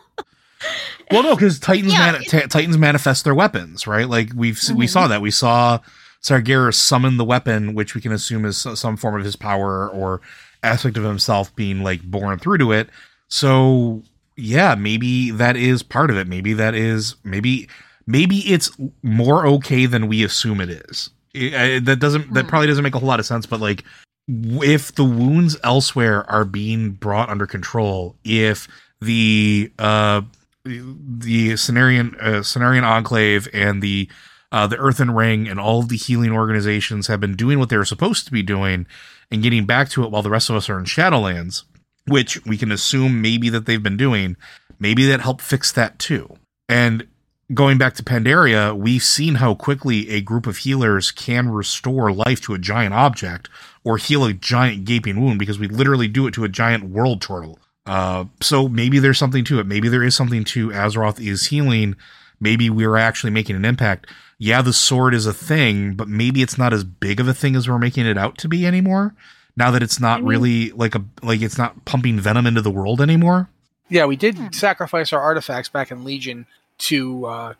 [1.11, 4.07] well, no, because Titans Yeah, mani- ti- Titans manifest their weapons, right?
[4.07, 4.91] Like we've s we mm-hmm.
[4.91, 5.79] saw that we saw
[6.23, 10.21] Sargeras summon the weapon, which we can assume is some form of his power or
[10.63, 12.89] aspect of himself being like born through to it.
[13.27, 14.03] So
[14.37, 16.27] yeah, maybe that is part of it.
[16.27, 17.67] Maybe that is maybe
[18.05, 18.69] maybe it's
[19.03, 21.09] more okay than we assume it is.
[21.35, 22.49] I- I- that doesn't that Hmm.
[22.49, 23.83] probably doesn't make a whole lot of sense, but like
[24.27, 28.67] if the wounds elsewhere are being brought under control, if
[29.01, 30.21] the uh
[30.63, 34.07] the Cenarion uh, Cenarion Enclave and the
[34.51, 37.85] uh, the Earthen Ring and all of the healing organizations have been doing what they're
[37.85, 38.85] supposed to be doing
[39.31, 41.63] and getting back to it while the rest of us are in Shadowlands,
[42.07, 44.35] which we can assume maybe that they've been doing,
[44.79, 46.37] maybe that helped fix that too.
[46.67, 47.07] And
[47.53, 52.41] going back to Pandaria, we've seen how quickly a group of healers can restore life
[52.41, 53.49] to a giant object
[53.83, 57.21] or heal a giant gaping wound because we literally do it to a giant world
[57.21, 57.59] turtle.
[57.85, 59.65] Uh, so maybe there's something to it.
[59.65, 61.95] Maybe there is something to Azeroth is healing.
[62.39, 64.07] Maybe we're actually making an impact.
[64.43, 67.55] Yeah, the sword is a thing, but maybe it's not as big of a thing
[67.55, 69.13] as we're making it out to be anymore.
[69.55, 72.61] Now that it's not I mean- really like a like it's not pumping venom into
[72.61, 73.49] the world anymore.
[73.87, 74.47] yeah, we did Hmm.
[74.51, 76.47] sacrifice our artifacts back in Legion
[76.79, 77.53] to uh,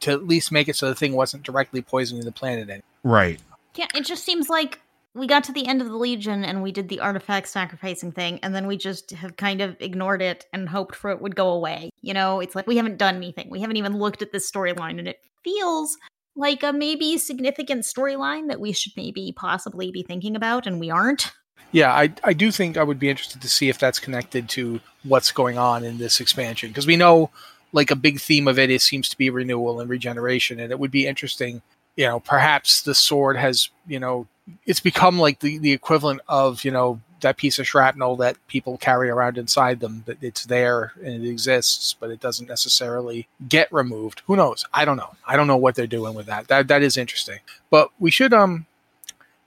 [0.00, 2.68] to at least make it so the thing wasn't directly poisoning the planet.
[2.68, 2.82] Any.
[3.02, 3.40] Right.
[3.74, 4.80] Yeah, it just seems like
[5.14, 8.40] we got to the end of the Legion and we did the artifact sacrificing thing,
[8.42, 11.48] and then we just have kind of ignored it and hoped for it would go
[11.48, 11.88] away.
[12.02, 13.48] You know, it's like we haven't done anything.
[13.48, 15.96] We haven't even looked at this storyline, and it feels
[16.36, 20.90] like a maybe significant storyline that we should maybe possibly be thinking about, and we
[20.90, 21.32] aren't.
[21.72, 24.80] Yeah, I, I do think I would be interested to see if that's connected to
[25.02, 27.30] what's going on in this expansion because we know
[27.72, 30.78] like a big theme of it, it seems to be renewal and regeneration, and it
[30.78, 31.62] would be interesting.
[31.96, 34.28] You know, perhaps the sword has you know
[34.64, 38.76] it's become like the, the equivalent of you know that piece of shrapnel that people
[38.76, 43.72] carry around inside them that it's there and it exists but it doesn't necessarily get
[43.72, 46.68] removed who knows i don't know i don't know what they're doing with that that
[46.68, 47.38] that is interesting
[47.70, 48.66] but we should um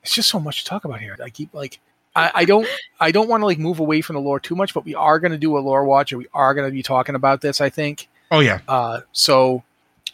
[0.02, 1.80] it's just so much to talk about here i keep like
[2.16, 2.68] I, I don't
[3.00, 5.20] I don't want to like move away from the lore too much, but we are
[5.20, 7.62] going to do a lore watch and we are going to be talking about this.
[7.62, 8.08] I think.
[8.32, 8.60] Oh yeah.
[8.68, 9.64] Uh, so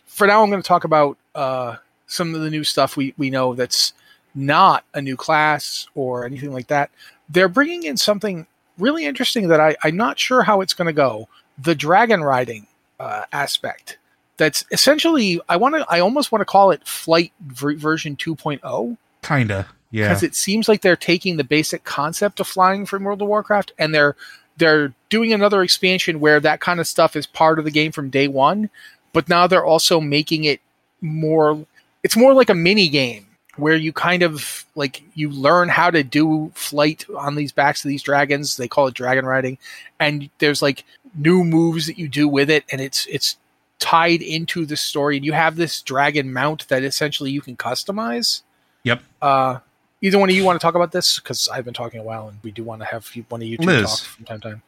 [0.05, 3.29] for now, I'm going to talk about uh, some of the new stuff we we
[3.29, 3.93] know that's
[4.33, 6.91] not a new class or anything like that.
[7.29, 10.93] They're bringing in something really interesting that I, I'm not sure how it's going to
[10.93, 11.27] go.
[11.57, 12.67] The dragon riding
[12.99, 13.97] uh, aspect.
[14.37, 18.97] That's essentially I want to I almost want to call it flight ver- version 2.0
[19.21, 19.67] Kinda.
[19.91, 20.09] Yeah.
[20.09, 23.71] because it seems like they're taking the basic concept of flying from World of Warcraft
[23.79, 24.15] and they're
[24.57, 28.09] they're doing another expansion where that kind of stuff is part of the game from
[28.09, 28.69] day one,
[29.13, 30.59] but now they're also making it
[30.99, 31.65] more
[32.03, 33.24] it's more like a mini game
[33.57, 37.89] where you kind of like you learn how to do flight on these backs of
[37.89, 38.57] these dragons.
[38.57, 39.57] They call it dragon riding,
[39.99, 40.83] and there's like
[41.15, 43.37] new moves that you do with it, and it's it's
[43.79, 45.17] tied into the story.
[45.17, 48.41] And you have this dragon mount that essentially you can customize.
[48.83, 49.01] Yep.
[49.21, 49.59] Uh,
[50.01, 51.19] either one of you want to talk about this?
[51.19, 53.57] Because I've been talking a while, and we do want to have one of you
[53.57, 53.89] two Liz.
[53.89, 54.61] talk from time to time.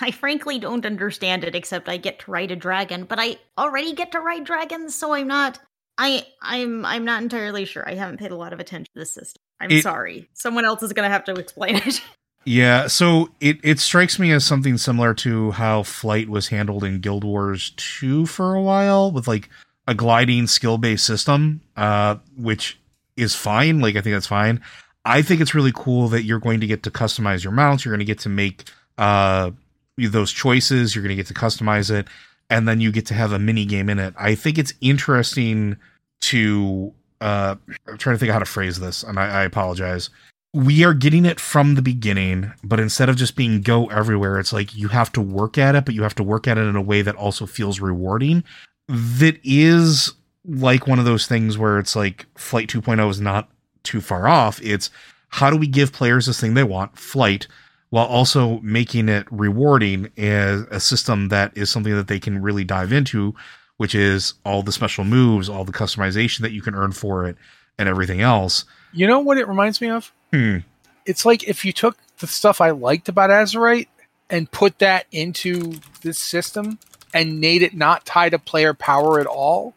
[0.00, 3.92] I frankly don't understand it except I get to ride a dragon, but I already
[3.92, 5.60] get to ride dragons, so I'm not
[5.98, 7.86] I I'm I'm not entirely sure.
[7.86, 9.42] I haven't paid a lot of attention to this system.
[9.60, 10.28] I'm It- sorry.
[10.34, 12.00] Someone else is going to have to explain it.
[12.44, 17.00] Yeah, so it, it strikes me as something similar to how flight was handled in
[17.00, 19.50] Guild Wars 2 for a while with like
[19.86, 22.80] a gliding skill based system, uh, which
[23.16, 23.80] is fine.
[23.80, 24.62] Like, I think that's fine.
[25.04, 27.84] I think it's really cool that you're going to get to customize your mounts.
[27.84, 28.64] You're going to get to make
[28.96, 29.50] uh,
[29.98, 30.94] those choices.
[30.94, 32.06] You're going to get to customize it.
[32.50, 34.14] And then you get to have a mini game in it.
[34.18, 35.76] I think it's interesting
[36.22, 36.92] to.
[37.20, 37.56] Uh,
[37.86, 40.08] I'm trying to think how to phrase this, and I, I apologize
[40.54, 44.52] we are getting it from the beginning, but instead of just being go everywhere, it's
[44.52, 46.76] like you have to work at it, but you have to work at it in
[46.76, 48.42] a way that also feels rewarding.
[48.88, 50.14] That is
[50.46, 53.50] like one of those things where it's like Flight 2.0 is not
[53.82, 54.60] too far off.
[54.62, 54.90] It's
[55.28, 57.46] how do we give players this thing they want, flight,
[57.90, 62.64] while also making it rewarding as a system that is something that they can really
[62.64, 63.34] dive into,
[63.76, 67.36] which is all the special moves, all the customization that you can earn for it,
[67.78, 68.64] and everything else.
[68.92, 70.12] You know what it reminds me of?
[70.32, 70.58] Hmm.
[71.06, 73.88] It's like if you took the stuff I liked about Azerite
[74.28, 76.78] and put that into this system
[77.14, 79.74] and made it not tie to player power at all.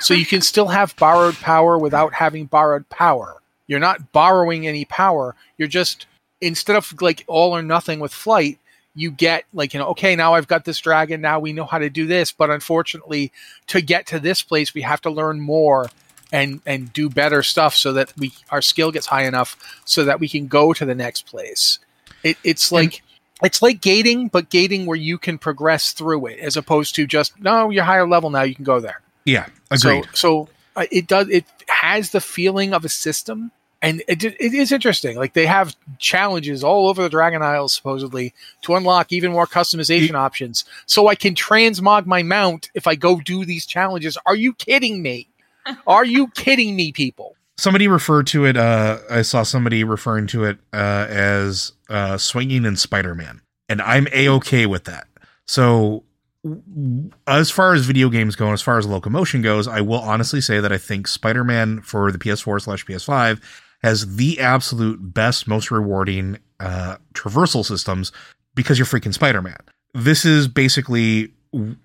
[0.00, 3.42] So you can still have borrowed power without having borrowed power.
[3.66, 5.34] You're not borrowing any power.
[5.58, 6.06] You're just
[6.42, 8.58] instead of like all or nothing with flight,
[8.94, 11.78] you get like you know okay now i've got this dragon now we know how
[11.78, 13.32] to do this but unfortunately
[13.66, 15.88] to get to this place we have to learn more
[16.30, 20.20] and and do better stuff so that we our skill gets high enough so that
[20.20, 21.78] we can go to the next place
[22.22, 23.02] it, it's like
[23.42, 27.40] it's like gating but gating where you can progress through it as opposed to just
[27.40, 30.04] no you're higher level now you can go there Yeah, agreed.
[30.12, 31.28] so, so uh, it does.
[31.28, 33.50] It has the feeling of a system,
[33.82, 35.16] and it, it is interesting.
[35.16, 40.14] Like they have challenges all over the Dragon Isles supposedly to unlock even more customization
[40.14, 40.64] options.
[40.86, 44.16] So I can transmog my mount if I go do these challenges.
[44.24, 45.28] Are you kidding me?
[45.86, 47.36] Are you kidding me, people?
[47.58, 52.64] somebody referred to it uh i saw somebody referring to it uh as uh swinging
[52.64, 55.06] in spider-man and i'm a-okay with that
[55.46, 56.02] so
[56.42, 60.00] w- as far as video games go and as far as locomotion goes i will
[60.00, 63.40] honestly say that i think spider-man for the ps4 slash ps5
[63.82, 68.12] has the absolute best most rewarding uh traversal systems
[68.54, 69.58] because you're freaking spider-man
[69.94, 71.32] this is basically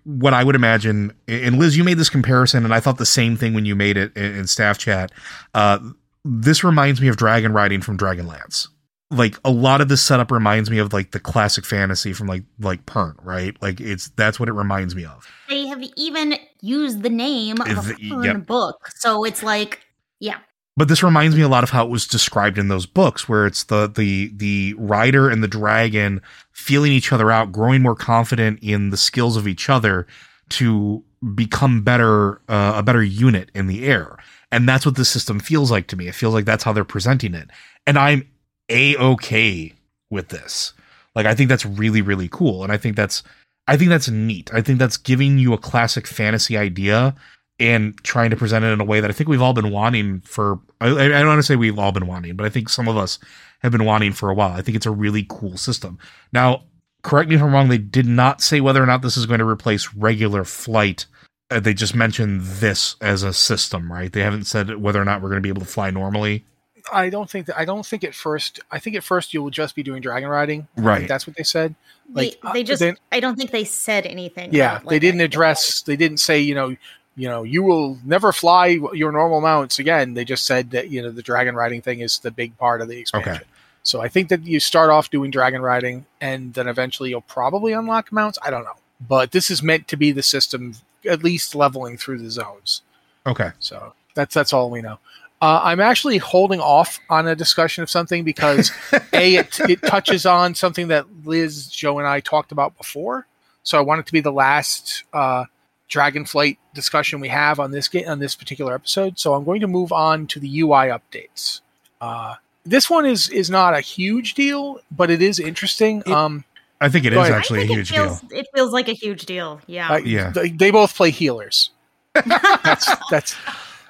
[0.05, 1.11] what I would imagine.
[1.27, 3.97] And Liz, you made this comparison, and I thought the same thing when you made
[3.97, 5.11] it in, in staff chat.
[5.53, 5.79] Uh,
[6.23, 8.67] this reminds me of dragon riding from Dragonlance.
[9.11, 12.43] Like a lot of this setup reminds me of like the classic fantasy from like
[12.59, 13.55] like Pern, right?
[13.61, 15.25] Like it's that's what it reminds me of.
[15.47, 18.45] they have even used the name of a The- yep.
[18.45, 18.87] book.
[18.95, 19.81] So it's like,
[20.19, 20.39] yeah.
[20.77, 23.47] But this reminds me a lot of how it was described in those books, where
[23.47, 28.59] it's the the the rider and the dragon feeling each other out, growing more confident
[28.61, 30.05] in the skills of each other
[30.49, 34.17] to become better, uh, a better unit in the air.
[34.51, 36.07] And that's what the system feels like to me.
[36.07, 37.49] It feels like that's how they're presenting it.
[37.87, 38.29] And I'm
[38.69, 39.73] a okay
[40.11, 40.73] with this.
[41.15, 43.23] Like I think that's really really cool and I think that's
[43.67, 44.51] I think that's neat.
[44.53, 47.15] I think that's giving you a classic fantasy idea
[47.59, 50.21] and trying to present it in a way that I think we've all been wanting
[50.21, 52.87] for I, I don't want to say we've all been wanting, but I think some
[52.87, 53.19] of us
[53.59, 54.51] have been wanting for a while.
[54.51, 55.97] I think it's a really cool system.
[56.31, 56.63] Now,
[57.01, 59.39] correct me if I'm wrong, they did not say whether or not this is going
[59.39, 61.05] to replace regular flight.
[61.49, 64.11] Uh, they just mentioned this as a system, right?
[64.11, 66.45] They haven't said whether or not we're going to be able to fly normally.
[66.91, 67.57] I don't think that.
[67.57, 68.59] I don't think at first.
[68.71, 70.67] I think at first you will just be doing dragon riding.
[70.77, 71.07] Right.
[71.07, 71.75] that's what they said.
[72.13, 74.53] Like they, they uh, just then- I don't think they said anything.
[74.53, 75.81] yeah, about, they didn't address.
[75.81, 76.75] They didn't say you know.
[77.17, 80.13] You know, you will never fly your normal mounts again.
[80.13, 82.87] They just said that you know the dragon riding thing is the big part of
[82.87, 83.33] the expansion.
[83.33, 83.43] Okay.
[83.83, 87.73] So I think that you start off doing dragon riding, and then eventually you'll probably
[87.73, 88.37] unlock mounts.
[88.43, 88.75] I don't know,
[89.05, 90.75] but this is meant to be the system,
[91.09, 92.83] at least leveling through the zones.
[93.25, 93.51] Okay.
[93.59, 94.99] So that's that's all we know.
[95.41, 98.71] Uh, I'm actually holding off on a discussion of something because
[99.13, 103.27] a it, it touches on something that Liz, Joe, and I talked about before.
[103.63, 105.45] So I want it to be the last uh,
[105.89, 109.17] Dragonflight discussion we have on this on this particular episode.
[109.19, 111.61] So I'm going to move on to the UI updates.
[112.01, 116.03] Uh, this one is is not a huge deal, but it is interesting.
[116.05, 116.43] It- um,
[116.79, 117.31] I think it is ahead.
[117.31, 118.39] Actually a huge it feels, deal.
[118.39, 119.59] It feels like a huge deal.
[119.65, 119.89] Yeah.
[119.89, 120.29] I- Yeah.
[120.29, 121.71] they, they both play healers.
[122.13, 123.35] that's that's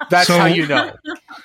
[0.09, 0.93] that's So- how you know.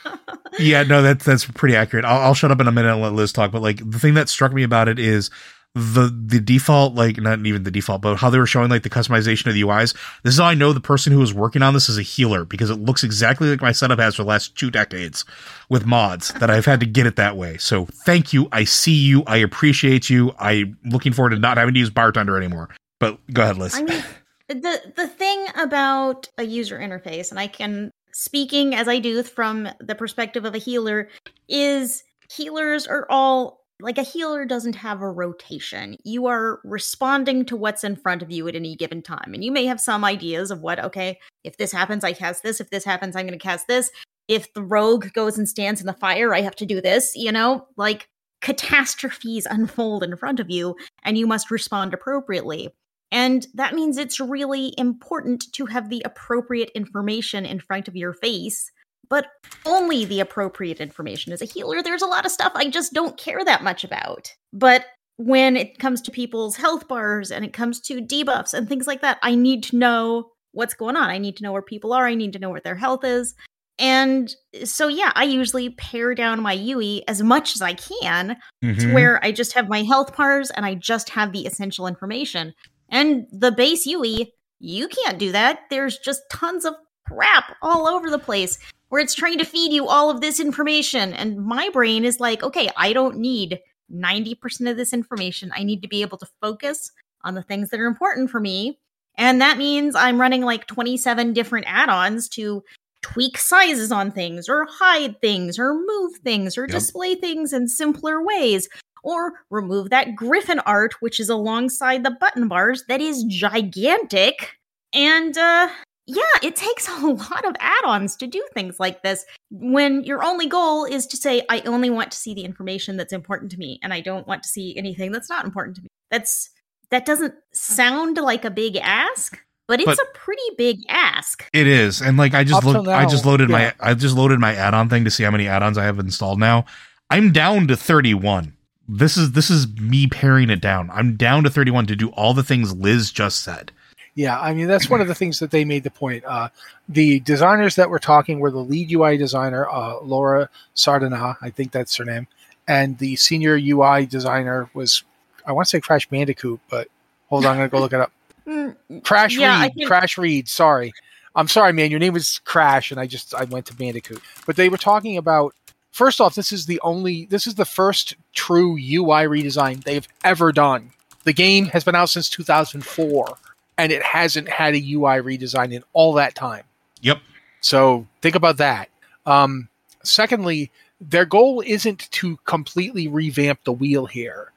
[0.59, 2.05] yeah, no, that's that's pretty accurate.
[2.05, 3.51] I'll, I'll shut up in a minute and let Liz talk.
[3.53, 5.31] But like the thing that struck me about it is
[5.75, 8.91] the the default, like not even the default, but how they were showing like the
[8.91, 9.95] customization of the UIs.
[10.23, 12.45] This is how I know the person who was working on this is a healer
[12.45, 15.25] because it looks exactly like my setup has for the last two decades
[15.71, 17.57] with mods that I've had to get it that way.
[17.57, 18.49] So thank you.
[18.53, 19.23] I see you.
[19.27, 20.35] I appreciate you.
[20.39, 22.69] I'm looking forward to not having to use bartender anymore.
[23.01, 23.75] But go ahead, Liz.
[23.75, 24.05] I mean,
[24.49, 29.71] the the thing about a user interface, and I can speaking as I do from
[29.81, 31.09] the perspective of a healer,
[31.49, 35.97] is healers are all like a healer doesn't have a rotation.
[36.05, 39.51] You are responding to what's in front of you at any given time, and you
[39.51, 40.79] may have some ideas of what.
[40.79, 42.61] Okay, if this happens, I cast this.
[42.61, 43.91] If this happens, I'm going to cast this.
[44.29, 47.15] If the rogue goes and stands in the fire, I have to do this.
[47.17, 48.09] You know, like
[48.41, 52.71] catastrophes unfold in front of you, and you must respond appropriately.
[53.11, 58.15] And that means it's really important to have the appropriate information in front of your
[58.15, 58.71] face,
[59.13, 59.27] but
[59.67, 61.35] only the appropriate information.
[61.35, 64.33] As a healer, there's a lot of stuff I just don't care that much about.
[64.55, 64.87] But
[65.19, 69.03] when it comes to people's health bars and it comes to debuffs and things like
[69.03, 71.11] that, I need to know what's going on.
[71.11, 72.07] I need to know where people are.
[72.07, 73.35] I need to know what their health is.
[73.79, 78.67] And so, yeah, I usually pare down my UI as much as I can to
[78.67, 78.95] Mhm.
[78.95, 82.55] where I just have my health bars and I just have the essential information.
[82.89, 85.65] And the base UI, you can't do that.
[85.69, 89.89] There's just tons of crap all over the place where it's trying to feed you
[89.89, 91.13] all of this information.
[91.15, 93.59] And my brain is like, okay, I don't need
[93.93, 95.51] 90% of this information.
[95.55, 96.91] I need to be able to focus
[97.25, 98.79] on the things that are important for me.
[99.17, 102.63] And that means I'm running like 27 different add ons to
[103.03, 106.71] tweak sizes on things or hide things or move things or Yep.
[106.71, 108.69] display things in simpler ways
[109.03, 114.51] or remove that griffin art which is alongside the button bars that is gigantic
[114.95, 115.69] and uh
[116.07, 120.47] yeah it takes a lot of add-ons to do things like this when your only
[120.47, 123.79] goal is to say i only want to see the information that's important to me
[123.83, 126.51] and i don't want to see anything that's not important to me that's
[126.91, 129.39] that doesn't sound like a big ask
[129.69, 132.73] but it's But- a pretty big ask It is, and like I just Up till
[132.83, 133.73] looked, I just loaded yeah.
[133.81, 136.41] my, I just loaded my add-on thing to see how many add-ons I have installed
[136.41, 136.67] now.
[137.11, 138.55] I'm down to 31.
[138.89, 140.91] This is this is me paring it down.
[140.93, 143.71] I'm down to 31 to do all the things Liz just said.
[144.15, 146.25] Yeah, I mean that's one of the things that they made the point.
[146.25, 146.49] Uh,
[146.89, 151.73] the designers that were talking were the lead UI designer, uh, Laura Sardana, I think
[151.73, 152.27] that's her name,
[152.69, 155.03] and the senior UI designer was,
[155.47, 156.89] I want to say Crash Bandicoot, but
[157.29, 158.13] hold on, I'm gonna go look it up.
[158.45, 160.49] Mm, Crash Yeah, Reed, Crash Reed.
[160.49, 160.93] Sorry,
[161.37, 161.93] I'm sorry, man.
[161.93, 164.21] Your name was Crash, and I just I went to Bandicoot.
[164.47, 165.55] But they were talking about.
[165.93, 167.27] First off, this is the only.
[167.27, 170.91] This is the first true UI redesign they've ever done.
[171.25, 173.37] The game has been out since 2004,
[173.83, 176.63] and it hasn't had a UI redesign in all that time.
[177.01, 177.19] Yep.
[177.63, 178.89] So think about that.
[179.27, 179.69] Um,
[180.05, 180.71] secondly,
[181.01, 184.53] their goal isn't to completely revamp the wheel here.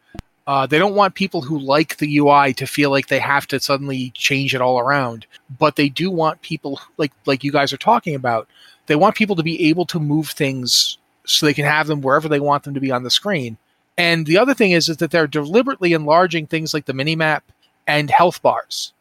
[0.46, 3.60] Uh, they don't want people who like the UI to feel like they have to
[3.60, 5.26] suddenly change it all around,
[5.58, 8.48] but they do want people like like you guys are talking about.
[8.86, 12.30] They want people to be able to move things so they can have them wherever
[12.30, 13.58] they want them to be on the screen.
[13.98, 17.44] And the other thing is, is that they're deliberately enlarging things like the mini map
[17.88, 18.94] and health bars,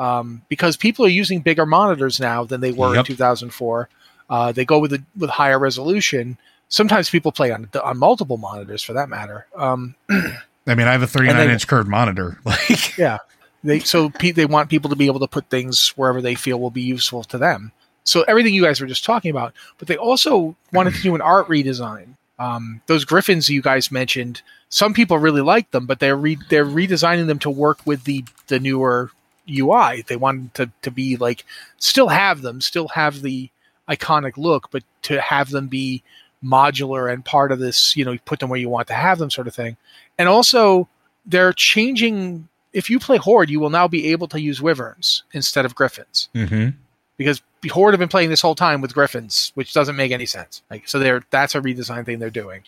[0.00, 3.00] um, because people are using bigger monitors now than they were Yep.
[3.00, 3.88] in 2004.
[4.30, 6.38] Uh, they go with the, with higher resolution.
[6.68, 9.46] Sometimes people play on on multiple monitors for that matter.
[9.56, 12.38] Um, I mean, I have a 39 inch curved monitor.
[12.44, 13.18] Like, yeah,
[13.64, 16.60] they so pe- they want people to be able to put things wherever they feel
[16.60, 17.72] will be useful to them.
[18.04, 21.20] So everything you guys were just talking about, but they also wanted to do an
[21.20, 22.14] art redesign.
[22.38, 24.40] Um, those griffins you guys mentioned,
[24.70, 28.24] some people really like them, but they're re- they're redesigning them to work with the
[28.46, 29.10] the newer
[29.50, 30.02] UI.
[30.06, 31.44] They wanted to to be like
[31.78, 33.50] still have them, still have the
[33.88, 36.02] iconic look, but to have them be
[36.44, 39.18] modular and part of this, you know, you put them where you want to have
[39.18, 39.76] them, sort of thing.
[40.18, 40.88] And also,
[41.26, 42.48] they're changing.
[42.72, 46.28] If you play Horde, you will now be able to use Wyverns instead of Griffins
[46.34, 46.70] mm-hmm.
[47.16, 50.62] because Horde have been playing this whole time with Griffins, which doesn't make any sense.
[50.70, 52.62] Like, so they're that's a redesign thing they're doing.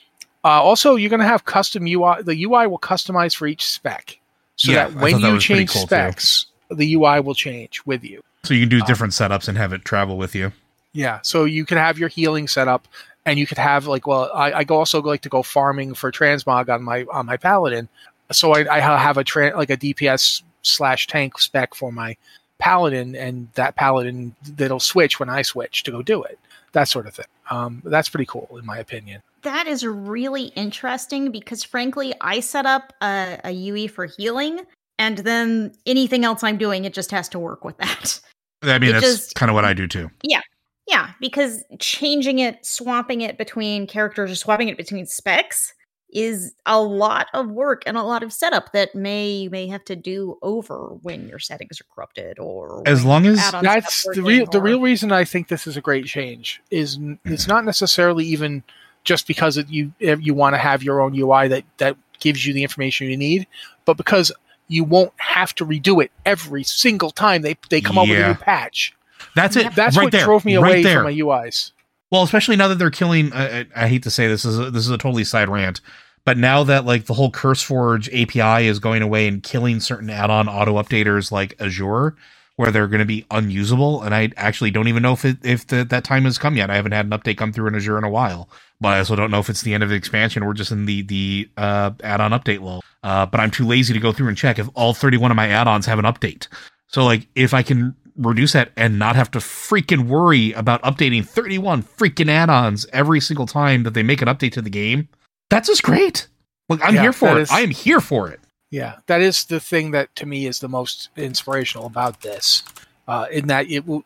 [0.44, 2.22] Uh, also, you're going to have custom UI.
[2.22, 4.18] The UI will customize for each spec,
[4.56, 6.51] so Yeah, that when that you change cool, too.
[6.72, 8.22] Specs, the UI will change with you.
[8.44, 10.52] so you can do different setups and have it travel with you.
[10.92, 12.86] Yeah, so you could have your healing set up,
[13.24, 16.68] and you could have like, well, I, I also like to go farming for transmog
[16.68, 17.88] on my on my paladin,
[18.30, 22.16] so I, I have a tra- like a DPS slash tank spec for my
[22.58, 26.38] paladin, and that paladin that'll switch when I switch to go do it,
[26.72, 27.26] that sort of thing.
[27.50, 29.22] Um, that's pretty cool in my opinion.
[29.42, 34.60] That is really interesting because, frankly, I set up a, a UI for healing,
[35.03, 38.20] and then anything else I'm doing, it just has to work with that.
[38.62, 40.09] I mean, It that's just- kind of what I do too.
[40.22, 40.40] Yeah,
[40.86, 41.11] Yeah.
[41.20, 45.74] because changing it, swapping it between characters, or swapping it between specs
[46.14, 49.82] is a lot of work and a lot of setup that may you may have
[49.86, 54.24] to do over when your settings are corrupted or As long as- That's the working
[54.24, 58.26] real the real reason I think this is a great change is it's not necessarily
[58.26, 58.62] even
[59.05, 62.53] just because it, you you want to have your own UI that that gives you
[62.53, 63.46] the information you need,
[63.86, 64.30] but because
[64.72, 68.28] you won't have to redo it every single time they they come up with a
[68.28, 68.94] new patch.
[69.36, 69.74] That's it.
[69.74, 70.24] That's right what there.
[70.24, 70.98] drove me right away there.
[70.98, 71.72] from my UIs.
[72.10, 73.32] Well, especially now that they're killing.
[73.32, 75.80] I, I hate to say this is a, this is a totally side rant,
[76.24, 80.48] but now that like the whole CurseForge API is going away and killing certain add-on
[80.48, 82.14] auto updaters like Ajour,
[82.57, 85.66] where they're going to be unusable, and I actually don't even know if it, if
[85.66, 86.70] the, that time has come yet.
[86.70, 88.48] I haven't had an update come through in Ajour in a while,
[88.80, 90.84] but I also don't know if it's the end of the expansion or just in
[90.86, 92.82] the the uh, add-on update lull.
[93.03, 95.48] Uh, but I'm too lazy to go through and check if all 31 of my
[95.48, 96.48] add-ons have an update.
[96.88, 101.26] So like if I can reduce that and not have to freaking worry about updating
[101.26, 105.09] 31 freaking add-ons every single time that they make an update to the game,
[105.48, 106.28] that's just great.
[106.68, 107.42] Like I'm Yeah, here for it.
[107.42, 108.40] is- I am here for it.
[108.72, 112.62] Yeah, that is the thing that to me is the most inspirational about this.
[113.06, 114.02] Uh, in that it will,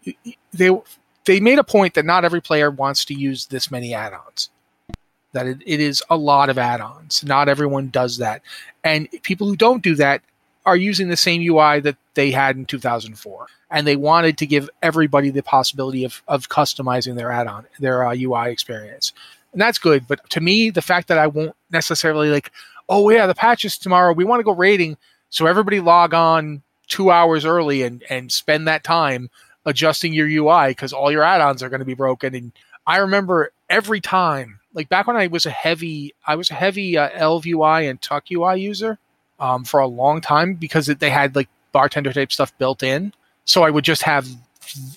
[0.52, 0.70] they
[1.24, 4.50] they made a point that not every player wants to use this many add-ons.
[5.32, 7.22] That it, it is a lot of add-ons.
[7.22, 8.42] Not everyone does that,
[8.82, 10.22] and people who don't do that
[10.64, 14.68] are using the same UI that they had in 2004, and they wanted to give
[14.82, 19.12] everybody the possibility of of customizing their add-on, their uh, UI experience,
[19.52, 20.08] and that's good.
[20.08, 22.50] But to me, the fact that I won't necessarily like
[22.88, 24.12] oh yeah, the patch is tomorrow.
[24.12, 24.96] We want to go raiding,
[25.30, 29.30] so everybody log on two hours early and and spend that time
[29.64, 32.34] adjusting your UI because all your add-ons are going to be broken.
[32.34, 32.52] And
[32.86, 36.96] I remember every time, like back when I was a heavy, I was a heavy
[36.96, 38.98] uh, ElvUI and TukUI user
[39.40, 43.12] um, for a long time because it, they had like bartender type stuff built in.
[43.44, 44.28] So I would just have,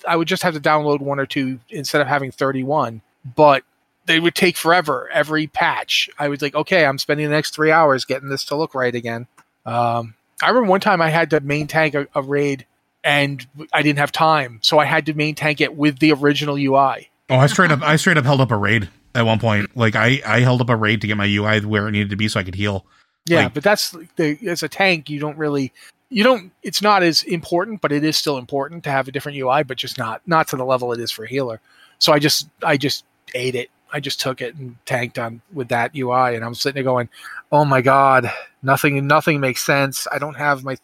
[0.08, 3.02] I would just have to download one or two instead of having thirty-one.
[3.36, 3.64] But
[4.10, 6.10] they would take forever every patch.
[6.18, 8.96] I was like, okay, I'm spending the next three hours getting this to look right
[8.96, 9.28] again.
[9.68, 12.66] Um, I remember one time I had to main tank a, a raid
[13.04, 16.56] and I didn't have time, so I had to main tank it with the original
[16.56, 17.12] UI.
[17.30, 19.78] Oh, I straight up I straight up held up a raid at one point.
[19.78, 22.16] Like I I held up a raid to get my UI where it needed to
[22.16, 22.88] be so I could heal.
[23.28, 25.72] Yeah, Like- but that's the as a tank, you don't really
[26.10, 29.38] you don't it's not as important, but it is still important to have a different
[29.38, 31.62] UI, but just not not to the level it is for a healer.
[32.00, 33.06] So I just I just
[33.36, 33.70] ate it.
[33.92, 37.10] I just took it and tanked on with that UI and I'm sitting there going,
[37.52, 38.32] "Oh my god,
[38.62, 40.08] nothing nothing makes sense.
[40.12, 40.78] I don't have my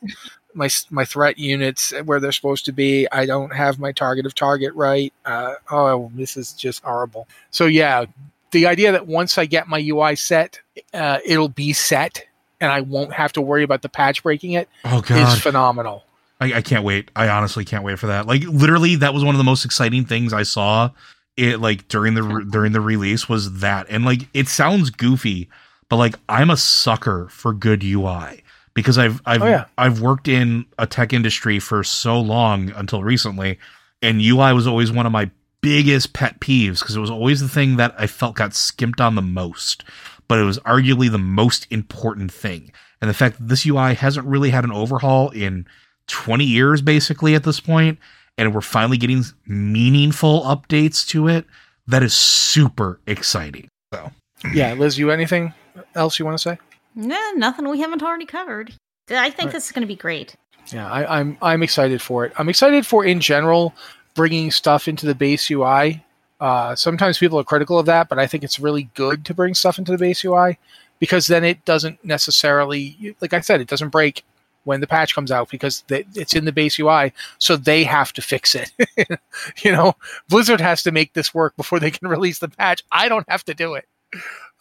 [0.53, 3.07] my my threat units where they're supposed to be.
[3.11, 5.13] I don't have my target of target right.
[5.25, 8.05] Uh, oh, this is just horrible." So yeah,
[8.51, 10.59] the idea that once I get my UI set,
[10.93, 12.25] uh, it'll be set
[12.61, 16.03] and I won't have to worry about the patch breaking it Oh is phenomenal.
[16.39, 17.11] I, I can't wait.
[17.15, 18.27] I honestly can't wait for that.
[18.27, 20.89] Like literally, that was one of the most exciting things I saw.
[21.37, 25.49] It like during the re- during the release was that, and like it sounds goofy,
[25.89, 29.65] but like I'm a sucker for good UI because I've I've Oh, yeah.
[29.77, 33.59] I've worked in a tech industry for so long until recently,
[34.01, 35.29] and UI was always one of my
[35.61, 39.15] biggest pet peeves because it was always the thing that I felt got skimped on
[39.15, 39.83] the most,
[40.27, 42.71] but it was arguably the most important thing.
[43.01, 45.65] And the fact that this UI hasn't really had an overhaul in
[46.07, 47.97] 20 years basically at this point
[48.37, 51.45] and we're finally getting meaningful updates to it
[51.87, 53.69] that is super exciting.
[53.93, 54.11] So
[54.53, 55.53] Yeah, Liz, you anything
[55.95, 56.57] else you want to say?
[56.95, 58.73] Nah, nothing we haven't already covered.
[59.09, 59.53] I think Right.
[59.53, 60.35] this is going to be great.
[60.71, 62.33] Yeah, I, I'm I'm excited for it.
[62.37, 63.75] I'm excited for in general
[64.15, 66.03] bringing stuff into the base UI.
[66.39, 69.53] Uh, sometimes people are critical of that, but I think it's really good to bring
[69.53, 70.57] stuff into the base UI
[70.99, 74.23] because then it doesn't necessarily, like I said, it doesn't break
[74.65, 78.11] when the patch comes out because they, it's in the base UI, so they have
[78.13, 78.71] to fix it.
[79.63, 79.95] you know,
[80.29, 82.83] Blizzard has to make this work before they can release the patch.
[82.91, 83.85] I don't have to do it.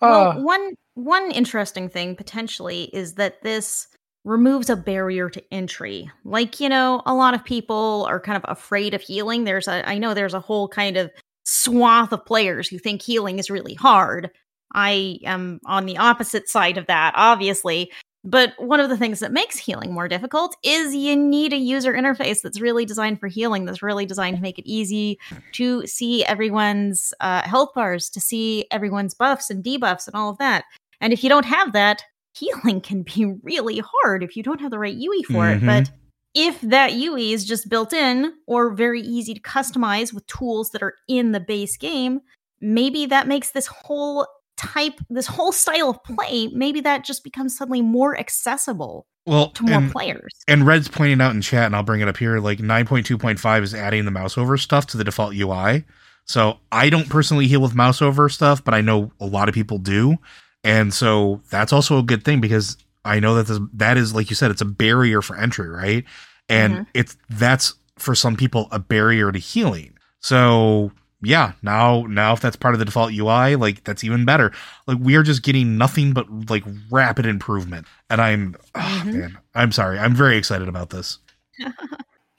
[0.01, 3.89] Well, Uh, one one interesting thing potentially is that this
[4.25, 6.11] removes a barrier to entry.
[6.25, 9.45] Like, you know, a lot of people are kind of afraid of healing.
[9.45, 11.11] There's a I know there's a whole kind of
[11.45, 14.31] swath of players who think healing is really hard.
[14.75, 17.93] I am on the opposite side of that, obviously.
[18.27, 21.93] But one of the things that makes healing more difficult is you need a user
[21.93, 25.19] interface that's really designed for healing, that's really designed to make it easy
[25.53, 30.39] to see everyone's uh, health bars, to see everyone's buffs and debuffs and all of
[30.39, 30.65] that.
[31.03, 32.03] And if you don't have that,
[32.35, 35.57] healing can be really hard if you don't have the right UI for Mhm.
[35.63, 35.67] it.
[35.67, 35.91] But
[36.35, 40.83] if that UI is just built in or very easy to customize with tools that
[40.83, 42.21] are in the base game,
[42.61, 44.27] maybe that makes this whole
[44.57, 49.63] type, this whole style of play, maybe that just becomes suddenly more accessible well, to
[49.65, 50.35] more and, players.
[50.49, 52.39] and Red's pointing out in chat, and I'll bring it up here.
[52.39, 55.85] Like 9.2.5 is adding the mouse over stuff to the default UI.
[56.27, 59.55] So I don't personally heal with mouse over stuff, but I know a lot of
[59.55, 60.17] people do,
[60.63, 64.31] and so that's also a good thing because I know that this, that is like
[64.31, 66.05] you said, it's a barrier for entry, right?
[66.49, 66.87] And Mhm.
[66.95, 69.93] it's that's for some people a barrier to healing.
[70.21, 70.93] So
[71.25, 74.53] yeah, now now if that's part of the default UI, like that's even better.
[74.87, 79.15] Like we are just getting nothing but like rapid improvement, and I'm ah, Mhm.
[79.15, 81.19] man, I'm sorry, I'm very excited about this.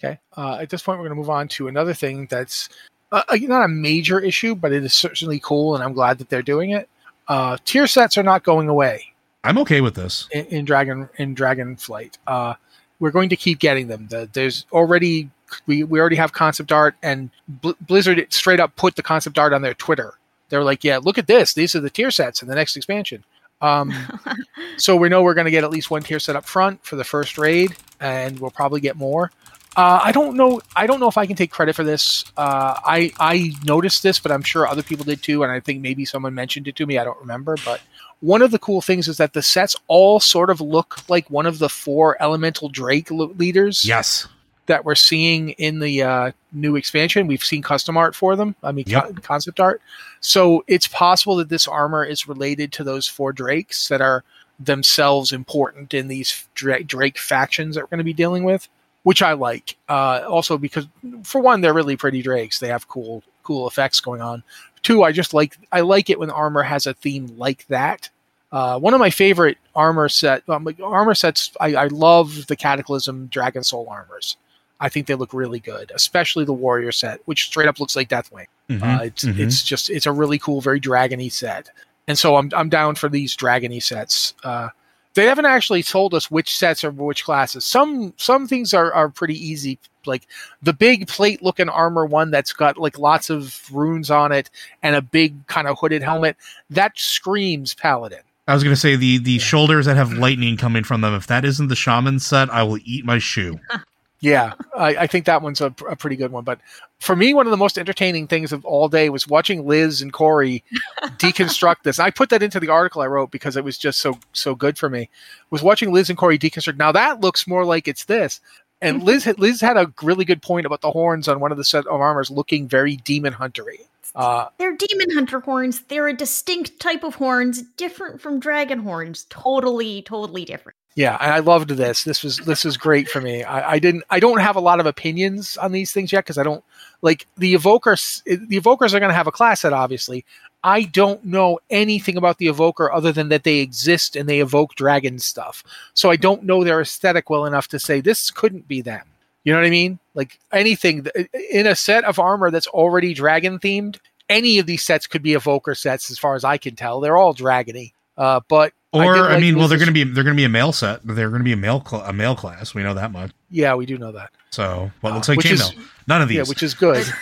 [0.04, 0.20] Okay.
[0.36, 2.68] Uh, at this point, we're going to move on to another thing that's
[3.14, 6.30] uh, uh, not a major issue, but it is certainly cool, and I'm glad that
[6.30, 6.90] they're doing it.
[7.28, 9.06] Uh, tier sets are not going away
[9.44, 10.28] I'm okay with this.
[10.32, 12.18] in, in Dragon in Dragonflight.
[12.28, 12.56] Uh,
[13.00, 14.08] we're going to keep getting them.
[14.10, 15.30] The, there's already
[15.66, 19.54] we, we already have concept art, and Bl- Blizzard straight up put the concept art
[19.54, 20.14] on their Twitter.
[20.50, 21.54] They're like, "Yeah, look at this.
[21.54, 23.24] These are the tier sets in the next expansion."
[23.62, 23.94] Um,
[24.78, 26.96] so we know we're going to get at least one tier set up front for
[26.96, 29.32] the first raid, and we'll probably get more.
[29.78, 30.62] Uh, I don't know.
[30.76, 32.24] I don't know if I can take credit for this.
[32.38, 35.82] Uh, I I noticed this, but I'm sure other people did too, and I think
[35.82, 36.98] maybe someone mentioned it to me.
[36.98, 37.82] I don't remember, but
[38.22, 41.46] one of the cool things is that the sets all sort of look like one
[41.46, 44.28] of the four elemental Drake lo- leaders Yes.
[44.68, 47.28] That we're seeing in the uh, new expansion.
[47.28, 48.56] We've seen custom art for them.
[48.64, 49.04] I mean, Yep.
[49.04, 49.82] co- concept art.
[50.22, 54.24] So it's possible that this armor is related to those four Drakes that are
[54.60, 58.68] themselves important in these Dra- Drake factions that we're going to be dealing with,
[59.04, 59.76] which I like.
[59.88, 60.88] Uh, also, because
[61.24, 62.60] for one, they're really pretty Drakes.
[62.60, 64.44] They have cool, cool effects going on.
[64.82, 68.10] Two, I just like I like it when armor has a theme like that.
[68.52, 71.52] Uh, one of my favorite armor set um, armor sets.
[71.60, 74.38] I, I love the Cataclysm Dragon Soul armors.
[74.86, 78.08] I think they look really good, especially the Warrior set, which straight up looks like
[78.08, 78.46] Deathwing.
[78.70, 79.40] Mhm, Uh, it's mhm.
[79.40, 81.72] it's just it's a really cool, very dragony set,
[82.08, 84.36] and so I'm I'm down for these dragony sets.
[84.44, 84.70] Uh,
[85.16, 87.66] they haven't actually told us which sets are which classes.
[87.66, 90.28] Some some things are are pretty easy, like
[90.62, 94.52] the big plate looking armor one that's got like lots of runes on it
[94.84, 96.38] and a big kind of hooded helmet.
[96.70, 98.20] That screams paladin.
[98.48, 101.16] I was gonna say the the shoulders that have lightning coming from them.
[101.16, 103.60] If that isn't the shaman set, I will eat my shoe.
[104.26, 106.44] Yeah, I, I think that one's a, a pretty good one.
[106.44, 106.60] But
[106.98, 110.12] for me, one of the most entertaining things of all day was watching Liz and
[110.12, 110.64] Corey
[111.20, 112.00] deconstruct this.
[112.00, 114.80] I put that into the article I wrote because it was just so so good
[114.80, 115.12] for me.
[115.52, 116.78] Was watching Liz and Corey deconstruct.
[116.78, 118.42] Now that looks more like it's this.
[118.82, 121.60] And Liz had, Liz had a really good point about the horns on one of
[121.60, 123.86] the set of armors looking very demon huntery.
[124.16, 125.82] Uh, They're demon hunter horns.
[125.82, 129.28] They're a distinct type of horns, different from dragon horns.
[129.30, 130.78] Totally, totally different.
[130.96, 132.06] Yeah, I loved this.
[132.06, 133.44] This was this was great for me.
[133.44, 134.06] I, I didn't.
[134.10, 136.64] I don't have a lot of opinions on these things yet because I don't
[137.02, 138.24] like the evokers.
[138.24, 140.24] The evokers are going to have a class set, obviously.
[140.64, 144.76] I don't know anything about the evoker other than that they exist and they evoke
[144.76, 145.66] dragon stuff.
[145.94, 149.06] So I don't know their aesthetic well enough to say this couldn't be them.
[149.44, 150.00] You know what I mean?
[150.16, 151.06] Like anything
[151.52, 155.34] in a set of armor that's already dragon themed, any of these sets could be
[155.34, 157.00] evoker sets, as far as I can tell.
[157.00, 157.92] They're all dragony.
[158.18, 160.72] Uh, but Or I, like mean, well, they're gonna be they're gonna be a male
[160.72, 161.02] set.
[161.04, 162.74] They're gonna be a male cl- a male class.
[162.74, 163.32] We know that much.
[163.50, 164.32] Yeah, we do know that.
[164.52, 165.86] So, well, it Uh, looks like which chainmail.
[166.08, 166.38] None of these.
[166.38, 167.06] Yeah, which is good.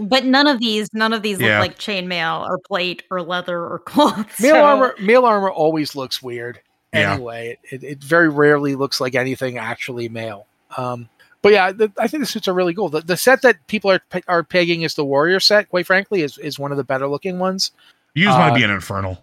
[0.00, 1.58] But none of these, none of these Yeah.
[1.58, 4.40] look like chainmail or plate or leather or cloth.
[4.40, 6.60] Male so- armor, male armor always looks weird.
[6.94, 7.14] Yeah.
[7.14, 10.46] Anyway, it, it very rarely looks like anything actually male.
[10.76, 11.08] Um,
[11.42, 12.88] but yeah, the, I think the suits are really cool.
[12.88, 15.68] The, the set that people are are pegging is the warrior set.
[15.68, 17.72] Quite frankly, is is one of the better looking ones.
[18.14, 19.20] You just want Uh, to be an infernal.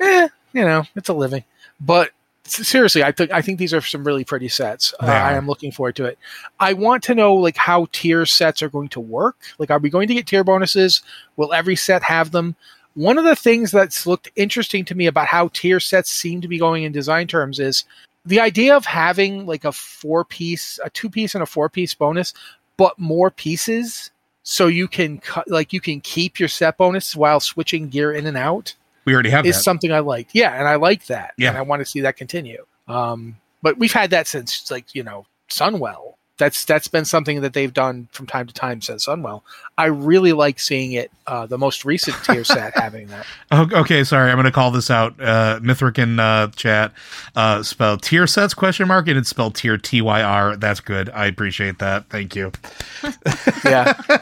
[0.00, 1.44] Eh, you know, it's a living.
[1.80, 2.10] But
[2.44, 4.94] seriously, I think I think these are some really pretty sets.
[5.00, 6.18] Uh, I am looking forward to it.
[6.60, 9.36] I want to know like how tier sets are going to work.
[9.58, 11.02] Like, are we going to get tier bonuses?
[11.36, 12.56] Will every set have them?
[12.94, 16.48] One of the things that's looked interesting to me about how tier sets seem to
[16.48, 17.84] be going in design terms is
[18.26, 21.94] the idea of having like a four piece, a two piece, and a four piece
[21.94, 22.34] bonus,
[22.76, 24.10] but more pieces,
[24.42, 28.26] so you can cut like you can keep your set bonus while switching gear in
[28.26, 28.74] and out
[29.08, 29.62] We already have is that.
[29.62, 30.30] something I liked.
[30.34, 31.32] Yeah, and I like that.
[31.38, 31.48] Yeah.
[31.48, 32.64] and I want to see that continue.
[32.86, 36.14] Um, but we've had that since like you know Sunwell.
[36.36, 39.42] That's that's been something that they've done from time to time since Sunwell.
[39.76, 41.10] I really like seeing it.
[41.26, 43.26] Uh, the most recent tier set having that.
[43.50, 44.30] Oh, okay, sorry.
[44.30, 45.20] I'm going to call this out.
[45.20, 46.92] Uh, Mithric in uh, chat
[47.34, 50.54] uh, spelled tier sets question mark and it's spelled tier T Y R.
[50.56, 51.10] That's good.
[51.10, 52.08] I appreciate that.
[52.08, 52.52] Thank you.
[53.64, 54.00] Yeah.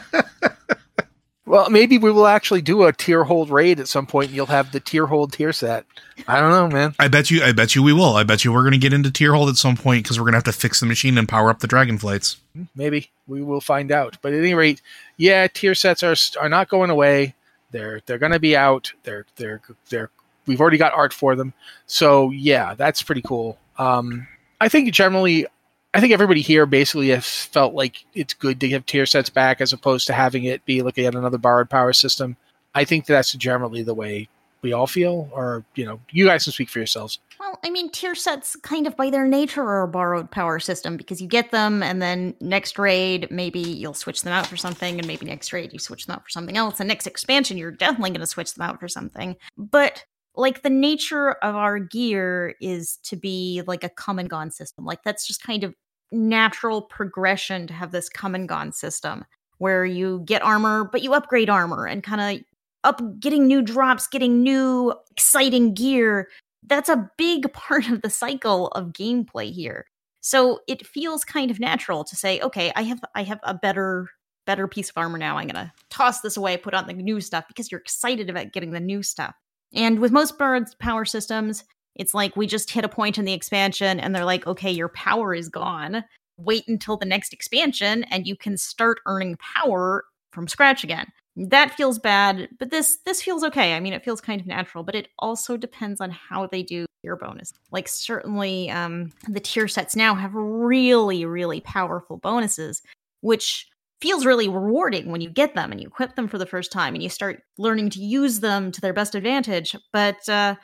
[1.47, 4.27] well, maybe we will actually do a Tyrhold raid at some point.
[4.27, 5.85] and You'll have the Tyrhold tier set.
[6.27, 6.93] I don't know, man.
[6.99, 7.41] I bet you.
[7.41, 8.15] I bet you we will.
[8.15, 10.33] I bet you we're going to get into Tyrhold at some point because we're going
[10.33, 12.37] to have to fix the machine and power up the dragon flights.
[12.75, 14.17] maybe we will find out.
[14.21, 14.81] But at any rate,
[15.15, 17.33] yeah, tier sets are are not going away.
[17.71, 18.91] They're they're going to be out.
[19.03, 20.09] They're they're they're
[20.45, 21.53] we've already got art for them.
[21.85, 23.57] So yeah, that's pretty cool.
[23.77, 24.27] Um,
[24.59, 25.45] I think generally,
[25.93, 29.61] I think everybody here basically has felt like it's good to have tier sets back
[29.61, 32.35] as opposed to having it be like yet another borrowed power system.
[32.75, 34.29] I think that's generally the way
[34.61, 35.29] we all feel.
[35.31, 37.19] Or you know, you guys can speak for yourselves.
[37.39, 40.97] Well, I mean, tier sets kind of by their nature are a borrowed power system
[40.97, 44.97] because you get them and then next raid, maybe you'll switch them out for something,
[44.97, 46.79] and maybe next raid you switch them out for something else.
[46.79, 49.35] And next expansion, you're definitely going to switch them out for something.
[49.57, 50.05] But
[50.37, 54.85] like the nature of our gear is to be like a come and gone system.
[54.85, 55.73] Like that's just kind of
[56.11, 59.25] natural progression to have this come and gone system
[59.57, 62.43] where you get armor, but you upgrade armor and kind of
[62.83, 66.27] up getting new drops, getting new exciting gear
[66.67, 69.85] that's a big part of the cycle of gameplay here.
[70.21, 74.09] So it feels kind of natural to say, okay, I have I have a better
[74.45, 75.37] better piece of armor now.
[75.37, 78.71] I'm gonna toss this away, put on the new stuff because you're excited about getting
[78.71, 79.35] the new stuff.
[79.73, 81.63] And with most borrowed power systems,
[81.95, 84.89] it's like we just hit a point in the expansion and they're like, okay, your
[84.89, 86.03] power is gone.
[86.37, 91.07] Wait until the next expansion and you can start earning power from scratch again.
[91.35, 93.73] That feels bad but this this feels okay.
[93.73, 96.85] I mean it feels kind of natural but it also depends on how they do
[97.01, 97.53] tier bonus.
[97.71, 102.81] Like certainly um the tier sets now have really really powerful bonuses
[103.21, 103.67] which
[104.01, 106.93] feels really rewarding when you get them and you equip them for the first time
[106.93, 109.75] and you start learning to use them to their best advantage.
[109.91, 110.55] But uh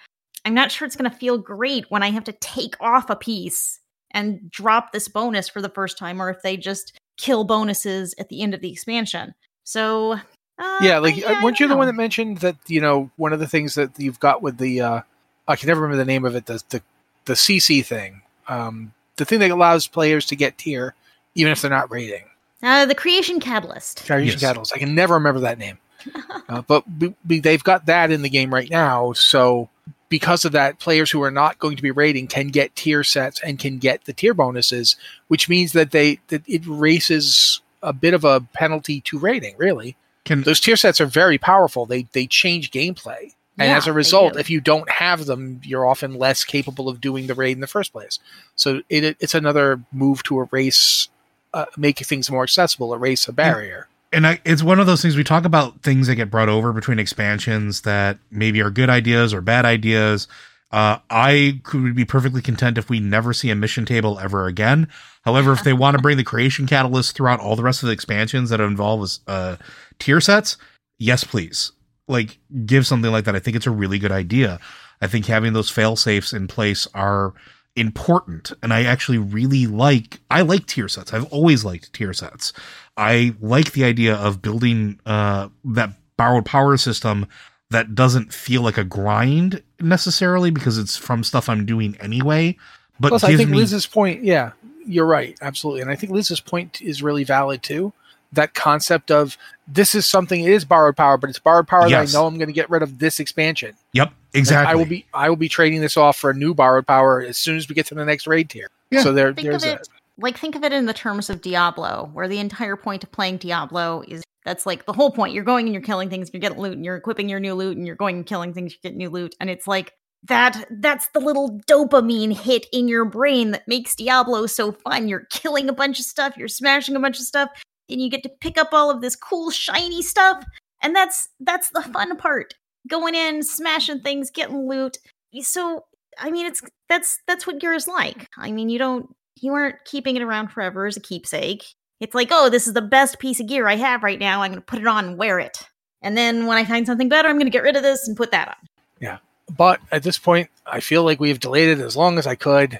[0.45, 3.15] i'm not sure it's going to feel great when i have to take off a
[3.15, 3.79] piece
[4.11, 8.27] and drop this bonus for the first time or if they just kill bonuses at
[8.29, 9.33] the end of the expansion.
[9.63, 10.13] So
[10.59, 13.09] uh, yeah, like I- I weren't you don't the one that mentioned that you know
[13.15, 15.01] one of the things that you've got with the uh,
[15.47, 16.81] I can never remember the name of it the the,
[17.25, 20.93] the CC thing, um, the thing that allows players to get tier
[21.35, 22.25] even if they're not rating.
[22.63, 24.05] Uh, the creation catalyst.
[24.05, 24.41] Creation Yes.
[24.41, 24.73] Catalyst.
[24.73, 25.77] I can never remember that name,
[26.49, 29.11] uh, but we, we, they've got that in the game right now.
[29.13, 29.69] So
[30.09, 33.41] because of that, players who are not going to be raiding can get tier sets
[33.43, 34.95] and can get the tier bonuses,
[35.27, 39.55] which means that they that it races a bit of a penalty to raiding.
[39.57, 41.85] Really, Can those tier sets are very powerful.
[41.85, 43.33] They they change gameplay.
[43.57, 46.99] And Yeah, as a result, if you don't have them, you're often less capable of
[46.99, 48.17] doing the raid in the first place.
[48.55, 51.07] So it, it- it's another move to erase,
[51.53, 53.87] uh, make things more accessible, erase a barrier.
[54.11, 56.71] and I, it's one of those things we talk about things that get brought over
[56.71, 60.27] between expansions that maybe are good ideas or bad ideas.
[60.71, 64.87] Uh, I could be perfectly content if we never see a mission table ever again.
[65.23, 67.93] However, if they want to bring the creation catalyst throughout all the rest of the
[67.93, 69.57] expansions that involve uh,
[69.99, 70.57] tier sets,
[70.97, 71.71] yes, please.
[72.07, 73.35] Like, give something like that.
[73.35, 74.59] I think it's a really good idea.
[75.01, 77.33] I think having those fail safes in place are
[77.75, 82.53] important and i actually really like i like tier sets i've always liked tier sets
[82.97, 87.25] i like the idea of building uh that borrowed power system
[87.71, 92.55] that doesn't feel like a grind necessarily because it's from stuff i'm doing anyway
[92.99, 94.51] but Plus, I think me Liz's point, yeah,
[94.85, 97.93] you're right, absolutely, and I think Liz's point is really valid too.
[98.33, 102.11] That concept of this is something it is borrowed power, but it's borrowed power Yes.
[102.11, 103.73] that I know I'm going to get rid of this expansion.
[103.93, 106.53] yep And exactly I will be I will be trading this off for a new
[106.53, 108.69] borrowed power as soon as we get to the next raid tier.
[108.91, 109.01] Yeah.
[109.03, 111.41] So there, Think there's of a, it like think of it in the terms of
[111.41, 115.33] Diablo, where the entire point of playing Diablo is that's like the whole point.
[115.33, 117.77] You're going and you're killing things, you're getting loot, and you're equipping your new loot,
[117.77, 119.93] and you're going and killing things, you get new loot, and it's like
[120.25, 125.07] that that's the little dopamine hit in your brain that makes Diablo so fun.
[125.07, 127.49] You're killing a bunch of stuff, you're smashing a bunch of stuff,
[127.93, 130.43] and you get to pick up all of this cool shiny stuff.
[130.81, 132.55] And that's that's the fun part.
[132.89, 134.97] Going in, smashing things, getting loot.
[135.41, 135.85] So
[136.19, 138.27] I mean it's that's that's what gear is like.
[138.37, 141.63] I mean you don't you aren't keeping it around forever as a keepsake.
[141.99, 144.41] It's like, oh, this is the best piece of gear I have right now.
[144.41, 145.65] I'm gonna put it on and wear it.
[146.01, 148.31] And then when I find something better, I'm gonna get rid of this and put
[148.31, 148.69] that on.
[148.99, 149.17] Yeah.
[149.55, 152.79] But at this point, I feel like we've delayed it as long as I could.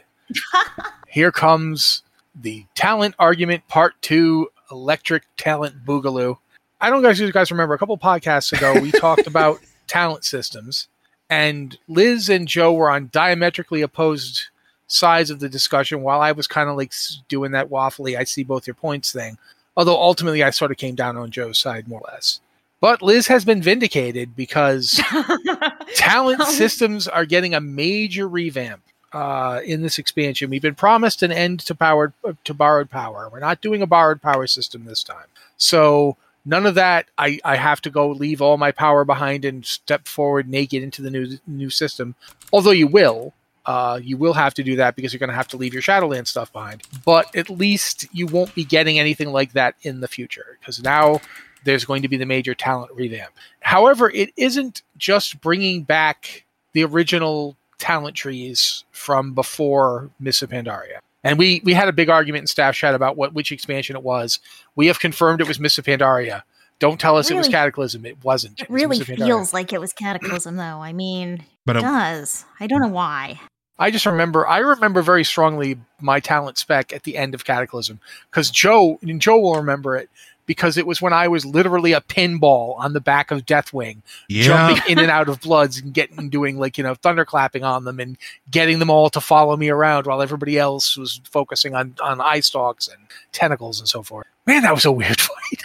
[1.07, 2.03] Here comes
[2.36, 6.38] the talent argument part two electric talent boogaloo.
[6.82, 10.26] I don't know if you guys remember a couple podcasts ago, we talked about talent
[10.26, 10.88] systems,
[11.30, 14.47] and Liz and Joe were on diametrically opposed
[14.88, 16.91] sides of the discussion while I was kind of like
[17.28, 19.38] doing that waffly, I see both your points thing.
[19.78, 22.41] Although ultimately I sort of came down on Joe's side more or less.
[22.80, 25.01] But Liz has been vindicated because
[25.95, 28.84] talent systems are getting a major revamp
[29.14, 30.49] uh, in this expansion.
[30.49, 33.30] We've been promised an end to powered to borrowed power.
[33.32, 35.28] We're not doing a borrowed power system this time.
[35.57, 37.07] So none of that.
[37.18, 41.01] I, I have to go leave all my power behind and step forward naked into
[41.01, 42.16] the new new system.
[42.51, 43.34] Although you will,
[43.66, 45.82] uh, you will have to do that because you're going to have to leave your
[45.82, 46.84] Shadowland stuff behind.
[47.05, 51.22] But at least you won't be getting anything like that in the future because now
[51.64, 53.32] there's going to be the major talent revamp.
[53.61, 60.99] However, it isn't just bringing back the original talent trees from before Mists of Pandaria.
[61.24, 64.03] And we, we had a big argument in staff chat about what which expansion it
[64.03, 64.39] was.
[64.76, 66.43] We have confirmed it was Mists of Pandaria.
[66.80, 68.05] Don't tell us really, it was Cataclysm.
[68.05, 68.59] It wasn't.
[68.59, 70.63] It, it really feels like it was Cataclysm, though.
[70.82, 72.43] I mean, but it does.
[72.59, 73.39] I don't know why.
[73.80, 74.45] I just remember.
[74.45, 77.99] I remember very strongly my talent spec at the end of Cataclysm
[78.30, 80.09] because Joe and Joe will remember it
[80.45, 84.43] because it was when I was literally a pinball on the back of Deathwing, yeah.
[84.43, 87.99] jumping in and out of bloods and getting doing like you know thunderclapping on them
[87.99, 88.17] and
[88.51, 92.39] getting them all to follow me around while everybody else was focusing on on eye
[92.39, 92.97] stalks and
[93.31, 94.27] tentacles and so forth.
[94.45, 95.61] Man, that was a weird fight.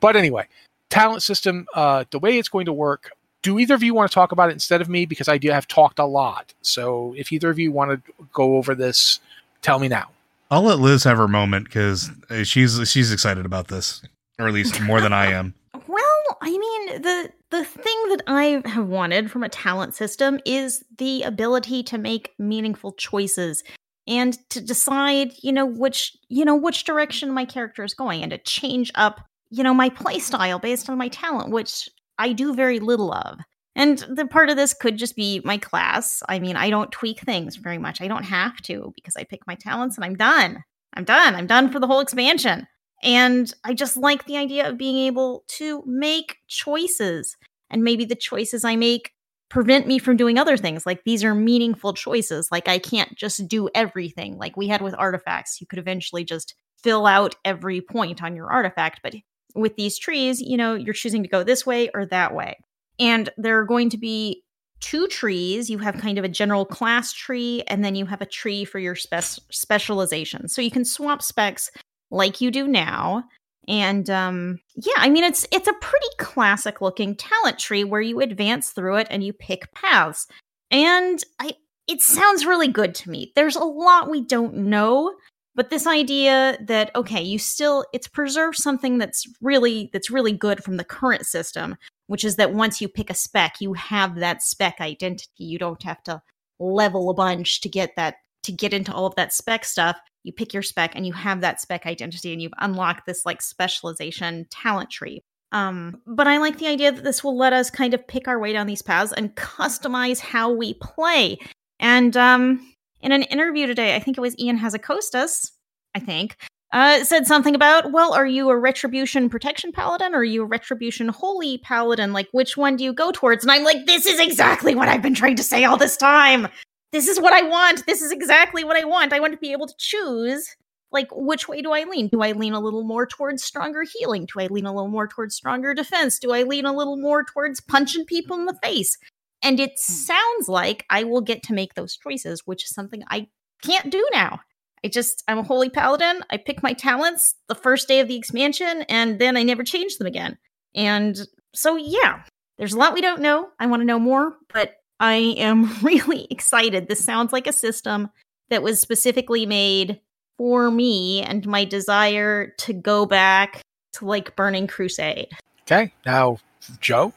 [0.00, 0.46] but anyway,
[0.90, 3.10] talent system, uh, the way it's going to work.
[3.40, 5.06] Do either of you want to talk about it instead of me?
[5.06, 6.54] Because I do have talked a lot.
[6.60, 9.20] So if either of you want to go over this,
[9.62, 10.10] tell me now.
[10.50, 12.10] I'll let Liz have her moment because
[12.42, 14.02] she's she's excited about this
[14.38, 15.54] or at least more than I am.
[15.86, 20.84] Well, I mean, the the thing that I have wanted from a talent system is
[20.98, 23.62] the ability to make meaningful choices
[24.06, 28.30] and to decide, you know, which, you know, which direction my character is going and
[28.30, 29.20] to change up,
[29.50, 33.38] you know, my play style based on my talent, which I do very little of.
[33.76, 36.22] And the part of this could just be my class.
[36.28, 38.00] I mean, I don't tweak things very much.
[38.00, 40.64] I don't have to because I pick my talents and I'm done.
[40.94, 41.34] I'm done.
[41.34, 42.66] I'm done for the whole expansion.
[43.02, 47.36] And I just like the idea of being able to make choices.
[47.70, 49.12] And maybe the choices I make
[49.50, 50.84] prevent me from doing other things.
[50.84, 52.48] Like these are meaningful choices.
[52.50, 55.60] Like I can't just do everything like we had with artifacts.
[55.60, 59.00] You could eventually just fill out every point on your artifact.
[59.02, 59.14] But
[59.54, 62.58] with these trees, you know, you're choosing to go this way or that way.
[62.98, 64.42] And there are going to be
[64.80, 65.70] two trees.
[65.70, 68.78] You have kind of a general class tree, and then you have a tree for
[68.78, 70.48] your spe- specialization.
[70.48, 71.70] So you can swap specs
[72.10, 73.24] like you do now.
[73.66, 78.20] And um, yeah, I mean it's it's a pretty classic looking talent tree where you
[78.20, 80.26] advance through it and you pick paths.
[80.70, 81.52] And I
[81.86, 83.32] it sounds really good to me.
[83.34, 85.14] There's a lot we don't know,
[85.54, 90.64] but this idea that okay, you still it's preserved something that's really that's really good
[90.64, 94.42] from the current system, which is that once you pick a spec, you have that
[94.42, 95.28] spec identity.
[95.36, 96.22] You don't have to
[96.58, 98.16] level a bunch to get that
[98.48, 99.96] to get into all of that spec stuff
[100.28, 103.40] you pick your spec and you have that spec identity and you've unlocked this like
[103.40, 105.22] specialization talent tree.
[105.52, 108.38] Um, but I like the idea that this will let us kind of pick our
[108.38, 111.38] way down these paths and customize how we play.
[111.80, 115.52] And um, in an interview today, I think it was Ion Hazzikostas,
[115.94, 116.36] I think,
[116.74, 120.46] uh, said something about, well, are you a retribution protection paladin or are you a
[120.46, 122.12] retribution holy paladin?
[122.12, 123.42] Like, which one do you go towards?
[123.44, 126.48] And I'm like, this is exactly what I've been trying to say all this time
[126.92, 127.86] this is what I want.
[127.86, 129.12] This is exactly what I want.
[129.12, 130.56] I want to be able to choose
[130.90, 132.08] like which way do I lean?
[132.08, 134.26] Do I lean a little more towards stronger healing?
[134.26, 136.18] Do I lean a little more towards stronger defense?
[136.18, 138.96] Do I lean a little more towards punching people in the face?
[139.42, 139.92] And it hmm.
[139.92, 143.28] sounds like I will get to make those choices, which is something I
[143.62, 144.40] can't do now.
[144.84, 146.22] I just I'm a holy paladin.
[146.30, 149.96] I pick my talents the first day of the expansion and then I never change
[149.96, 150.38] them again.
[150.74, 151.18] And
[151.54, 152.22] so yeah,
[152.58, 153.48] there's a lot we don't know.
[153.58, 156.88] I want to know more, but I am really excited.
[156.88, 158.10] This sounds like a system
[158.50, 160.00] that was specifically made
[160.36, 163.62] for me and my desire to go back
[163.94, 165.28] to like Burning Crusade.
[165.62, 165.92] Okay.
[166.06, 166.38] Now,
[166.80, 167.12] Joe?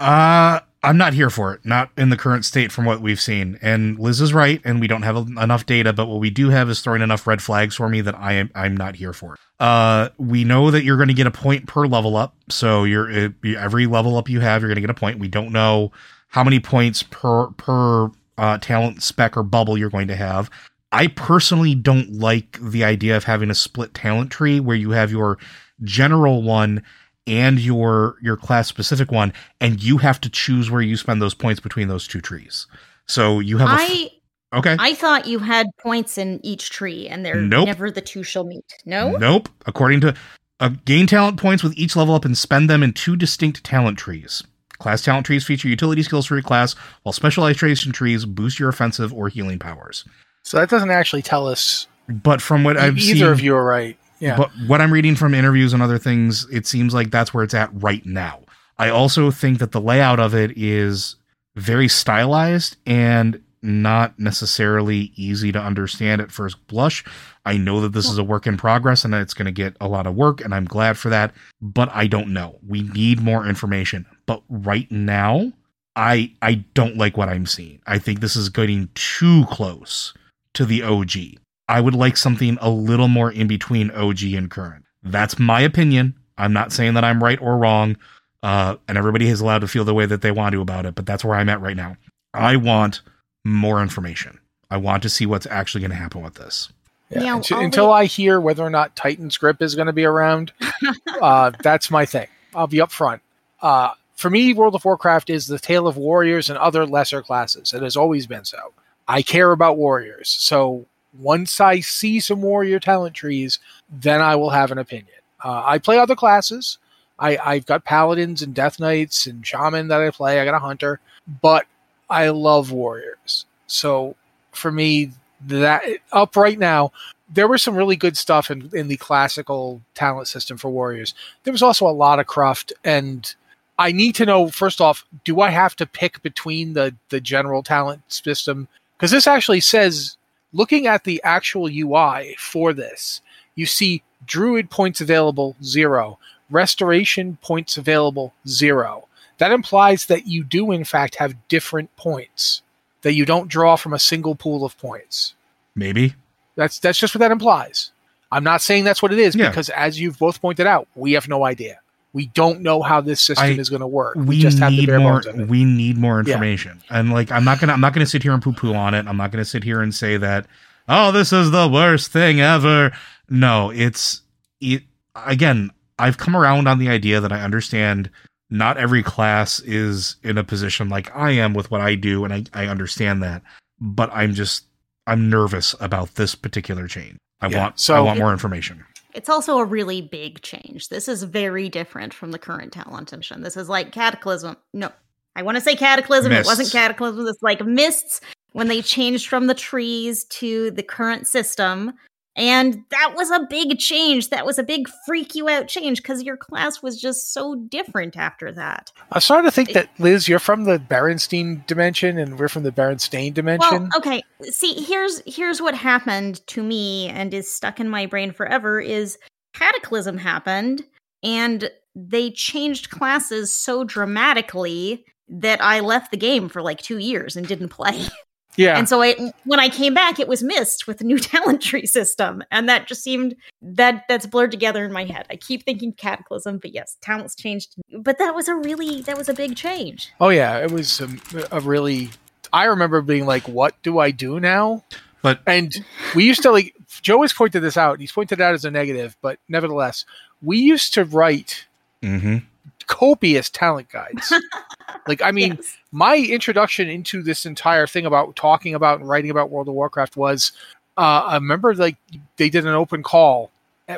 [0.00, 3.56] Uh I'm not here for it, not in the current state from what we've seen.
[3.62, 6.68] And Liz is right, and we don't have enough data, but what we do have
[6.68, 9.40] is throwing enough red flags for me that I am I'm not here for it.
[9.60, 13.32] Uh, we know that you're going to get a point per level up, so you're
[13.44, 15.20] every level up you have, you're going to get a point.
[15.20, 15.92] We don't know
[16.32, 20.50] how many points per per uh, talent spec or bubble you're going to have.
[20.90, 25.10] I personally don't like the idea of having a split talent tree where you have
[25.10, 25.38] your
[25.82, 26.82] general one
[27.26, 31.34] and your your class specific one and you have to choose where you spend those
[31.34, 32.66] points between those two trees.
[33.06, 34.10] So you have I
[34.54, 34.76] Okay.
[34.78, 37.66] I thought you had points in each tree and they're nope.
[37.66, 38.64] never the two shall meet.
[38.84, 39.16] No?
[39.16, 39.48] Nope.
[39.66, 40.14] According to
[40.60, 43.98] uh, gain talent points with each level up and spend them in two distinct talent
[43.98, 44.42] trees.
[44.82, 46.74] Class talent trees feature utility skills for your class,
[47.04, 50.04] while specialization trees boost your offensive or healing powers.
[50.42, 51.86] So that doesn't actually tell us.
[52.08, 53.96] But from what I've either seen, of you are right.
[54.18, 54.36] Yeah.
[54.36, 57.54] But what I'm reading from interviews and other things, it seems like that's where it's
[57.54, 58.40] at right now.
[58.76, 61.14] I also think that the layout of it is
[61.54, 67.04] very stylized and not necessarily easy to understand at first blush.
[67.46, 69.86] I know that this is a work in progress and it's going to get a
[69.86, 72.58] lot of work, and I'm glad for that, but I don't know.
[72.66, 74.06] We need more information.
[74.26, 75.52] But right now,
[75.96, 77.80] I I don't like what I'm seeing.
[77.86, 80.14] I think this is getting too close
[80.54, 81.38] to the OG.
[81.68, 84.84] I would like something a little more in between OG and current.
[85.02, 86.14] That's my opinion.
[86.38, 87.96] I'm not saying that I'm right or wrong,
[88.42, 90.94] uh, and everybody is allowed to feel the way that they want to about it,
[90.94, 91.96] but that's where I'm at right now.
[92.34, 93.02] I want
[93.44, 94.38] more information.
[94.70, 96.72] I want to see what's actually going to happen with this.
[97.10, 97.20] Yeah.
[97.20, 100.52] Now, until, until I hear whether or not Titan's grip is going to be around,
[101.20, 102.28] uh, that's my thing.
[102.54, 103.20] I'll be upfront.
[103.60, 103.90] Uh,
[104.22, 107.74] for me, World of Warcraft is the tale of warriors and other lesser classes.
[107.74, 108.72] It has always been so.
[109.08, 110.28] I care about warriors.
[110.28, 110.86] So
[111.18, 113.58] once I see some warrior talent trees,
[113.90, 115.08] then I will have an opinion.
[115.44, 116.78] Uh, I play other classes.
[117.18, 120.38] I, I've got paladins and death knights and shaman that I play.
[120.38, 121.00] I got a hunter,
[121.42, 121.66] but
[122.08, 123.44] I love warriors.
[123.66, 124.14] So
[124.52, 125.10] for me,
[125.48, 126.92] that up right now,
[127.28, 131.12] there was some really good stuff in, in the classical talent system for warriors.
[131.42, 133.34] There was also a lot of cruft, and
[133.78, 137.62] I need to know first off, do I have to pick between the the general
[137.62, 138.68] talent system?
[138.96, 140.16] Because this actually says,
[140.52, 143.20] looking at the actual UI for this,
[143.54, 146.18] you see druid points available zero,
[146.50, 149.08] restoration points available zero.
[149.38, 152.62] That implies that you do in fact have different points
[153.00, 155.34] that you don't draw from a single pool of points.
[155.74, 156.14] Maybe.
[156.54, 157.90] That's that's just what that implies.
[158.30, 159.48] I'm not saying that's what it is Yeah.
[159.48, 161.80] because as you've both pointed out, we have no idea.
[162.14, 164.16] We don't know how this system I- is going to work.
[164.16, 165.12] We, just have the need bare more.
[165.14, 165.48] bones of it.
[165.48, 166.34] We need more Yeah.
[166.34, 166.82] information.
[166.90, 167.72] And like, I'm not gonna.
[167.72, 169.06] I'm not gonna sit here and poo poo on it.
[169.06, 170.46] I'm not gonna sit here and say that.
[170.88, 172.92] Oh, this is the worst thing ever.
[173.30, 174.20] No, it's
[174.60, 174.82] it.
[175.14, 178.10] Again, I've come around on the idea that I understand.
[178.50, 182.34] Not every class is in a position like I am with what I do, and
[182.34, 183.40] I, I understand that.
[183.80, 184.64] But I'm just
[185.06, 187.16] I'm nervous about this particular chain.
[187.40, 188.84] I Yeah, want so- I want more information.
[189.14, 190.88] It's also a really big change.
[190.88, 193.42] This is very different from the current talent engine.
[193.42, 194.56] This is like Cataclysm.
[194.72, 194.90] No,
[195.36, 196.32] I want to say Cataclysm.
[196.32, 197.26] It wasn't Cataclysm.
[197.26, 198.20] It's like Mists
[198.52, 201.92] when they changed from the trees to the current system.
[202.34, 204.30] And that was a big change.
[204.30, 208.16] That was a big freak you out change because your class was just so different
[208.16, 208.90] after that.
[209.10, 212.72] I'm starting to think that Liz, you're from the Berenstein dimension, and we're from the
[212.72, 213.82] Berenstain dimension.
[213.82, 214.22] Well, okay.
[214.44, 219.18] See, here's here's what happened to me and is stuck in my brain forever is
[219.52, 220.84] Cataclysm happened
[221.22, 227.36] and they changed classes so dramatically that I left the game for like 2 years
[227.36, 228.06] and didn't play.
[228.56, 231.62] yeah, And so I when I came back it was Mists with the new talent
[231.62, 235.26] tree system and that just seemed that that's blurred together in my head.
[235.30, 237.74] I keep thinking Cataclysm, but yes, talents changed.
[237.98, 240.12] But that was a really that was a big change.
[240.20, 242.10] oh yeah, it was um, a really.
[242.52, 244.84] I remember being like, "What do I do now?"
[245.22, 245.72] But And
[246.14, 248.00] we used to like Joe has pointed this out.
[248.00, 250.04] He's pointed it out as a negative, but nevertheless,
[250.42, 251.66] we used to write
[252.02, 252.38] hmm
[252.86, 254.32] copious talent guides.
[255.06, 255.78] like, I mean, Yes.
[255.90, 260.16] my introduction into this entire thing about talking about and writing about World of Warcraft
[260.16, 260.52] was
[260.98, 261.96] uh, I remember like
[262.36, 263.50] they did an open call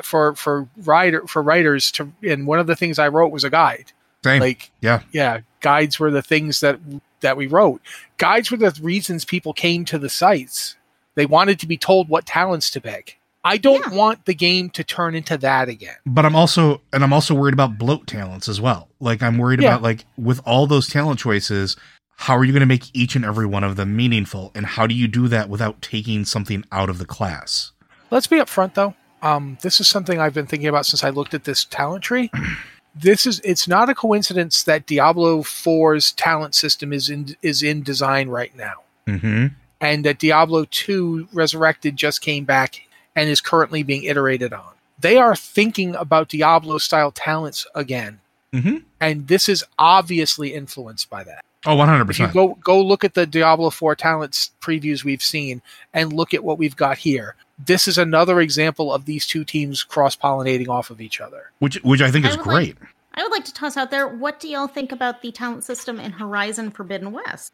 [0.03, 3.49] for for writer for writers to, and one of the things I wrote was a
[3.49, 3.91] guide.
[4.23, 4.39] same.
[4.41, 5.01] Like, yeah.
[5.11, 6.79] yeah, guides were the things that
[7.21, 7.81] that we wrote.
[8.17, 10.75] Guides were the reasons people came to the sites.
[11.15, 13.19] They wanted to be told what talents to pick.
[13.45, 13.95] I don't Yeah.
[13.95, 15.95] want the game to turn into that again.
[16.05, 18.89] but I'm also and I'm also worried about bloat talents as well.
[18.99, 19.69] Like I'm worried Yeah.
[19.69, 21.77] about like with all those talent choices,
[22.17, 24.87] how are you going to make each and every one of them meaningful and how
[24.87, 27.71] do you do that without taking something out of the class?
[28.11, 28.95] Let's be upfront though.
[29.21, 32.31] Um, this is something I've been thinking about since I looked at this talent tree.
[32.95, 37.83] this is it's not a coincidence that Diablo 4's talent system is in is in
[37.83, 38.73] design right now.
[39.07, 39.47] Mm-hmm.
[39.81, 42.81] And that Diablo 2 Resurrected just came back
[43.15, 44.71] and is currently being iterated on.
[44.99, 48.19] They are thinking about Diablo style talents again.
[48.53, 48.77] Mm-hmm.
[49.01, 51.43] And this is obviously influenced by that.
[51.65, 52.33] Oh, Oh, one hundred If you percent.
[52.33, 55.61] go go look at the Diablo 4 talents previews we've seen
[55.93, 57.35] and look at what we've got here.
[57.57, 61.49] This is another example of these two teams cross pollinating off of each other.
[61.59, 62.77] Which which I think I is like- great.
[63.15, 65.99] I would like to toss out there what do y'all think about the talent system
[65.99, 67.51] in Horizon Forbidden West?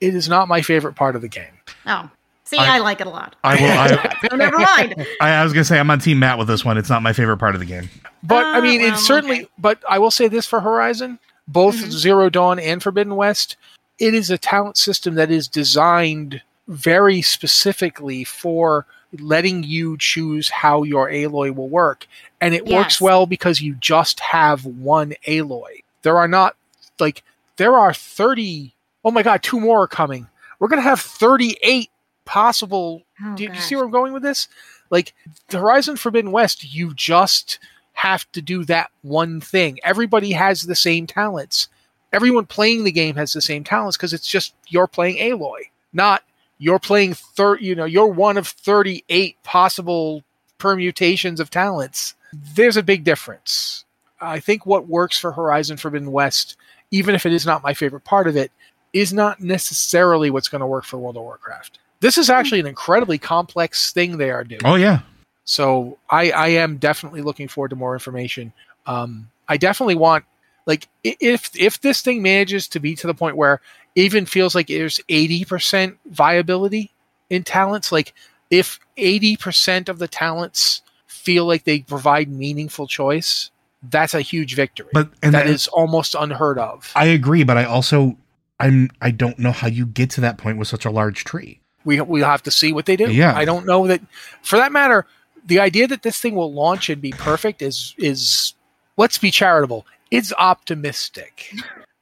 [0.00, 1.58] It is not my favorite part of the game.
[1.86, 2.08] Oh,
[2.46, 3.36] see, I- I, like it a lot.
[3.44, 3.70] I will.
[3.70, 5.06] I, so never mind.
[5.20, 6.78] I, I was gonna say I'm on Team Matt with this one.
[6.78, 7.88] It's not my favorite part of the game.
[8.22, 9.40] But I Ah, mean, well, it's certainly.
[9.42, 9.48] okay.
[9.58, 11.90] But I will say this for Horizon, both Mhm.
[11.90, 13.56] Zero Dawn and Forbidden West,
[13.98, 18.86] it is a talent system that is designed very specifically for
[19.20, 22.06] letting you choose how your Aloy will work,
[22.40, 25.82] and it works well because you just have one Aloy.
[26.02, 26.56] There are not
[26.98, 27.22] like
[27.56, 28.74] there are thirty.
[29.04, 30.26] Oh my god, two more are coming.
[30.58, 31.90] We're gonna have thirty-eight
[32.26, 34.48] possible Oh, do you, you see where I'm going with this?
[34.90, 35.14] Like
[35.48, 37.58] the Horizon Forbidden West, you just
[37.94, 39.78] have to do that one thing.
[39.82, 41.68] Everybody has the same talents.
[42.12, 45.60] Everyone playing the game has the same talents because it's just you're playing Aloy,
[45.94, 46.22] not
[46.58, 47.62] you're playing third.
[47.62, 50.22] You know, you're one of 38 possible
[50.58, 52.14] permutations of talents.
[52.32, 53.84] There's a big difference.
[54.20, 56.56] I think what works for Horizon Forbidden West,
[56.90, 58.50] even if it is not my favorite part of it,
[58.92, 61.78] is not necessarily what's going to work for World of Warcraft.
[62.00, 64.60] This is actually an incredibly complex thing they are doing.
[64.64, 65.00] Oh yeah.
[65.44, 68.52] So I, I am definitely looking forward to more information.
[68.86, 70.24] Um, I definitely want
[70.66, 73.60] like if if this thing manages to be to the point where
[73.94, 76.90] even feels like there's eighty percent viability
[77.30, 78.12] in talents, like
[78.50, 83.50] if eighty percent of the talents feel like they provide meaningful choice,
[83.90, 84.90] that's a huge victory.
[84.92, 86.92] But and that that is almost unheard of.
[86.96, 88.16] I agree, but I also
[88.58, 91.60] I'm I don't know how you get to that point with such a large tree.
[91.86, 93.10] We we'll have to see what they do.
[93.10, 93.34] Yeah.
[93.34, 94.02] I don't know that.
[94.42, 95.06] For that matter,
[95.46, 98.52] the idea that this thing will launch and be perfect is is
[98.98, 99.86] let's be charitable.
[100.10, 101.54] It's optimistic.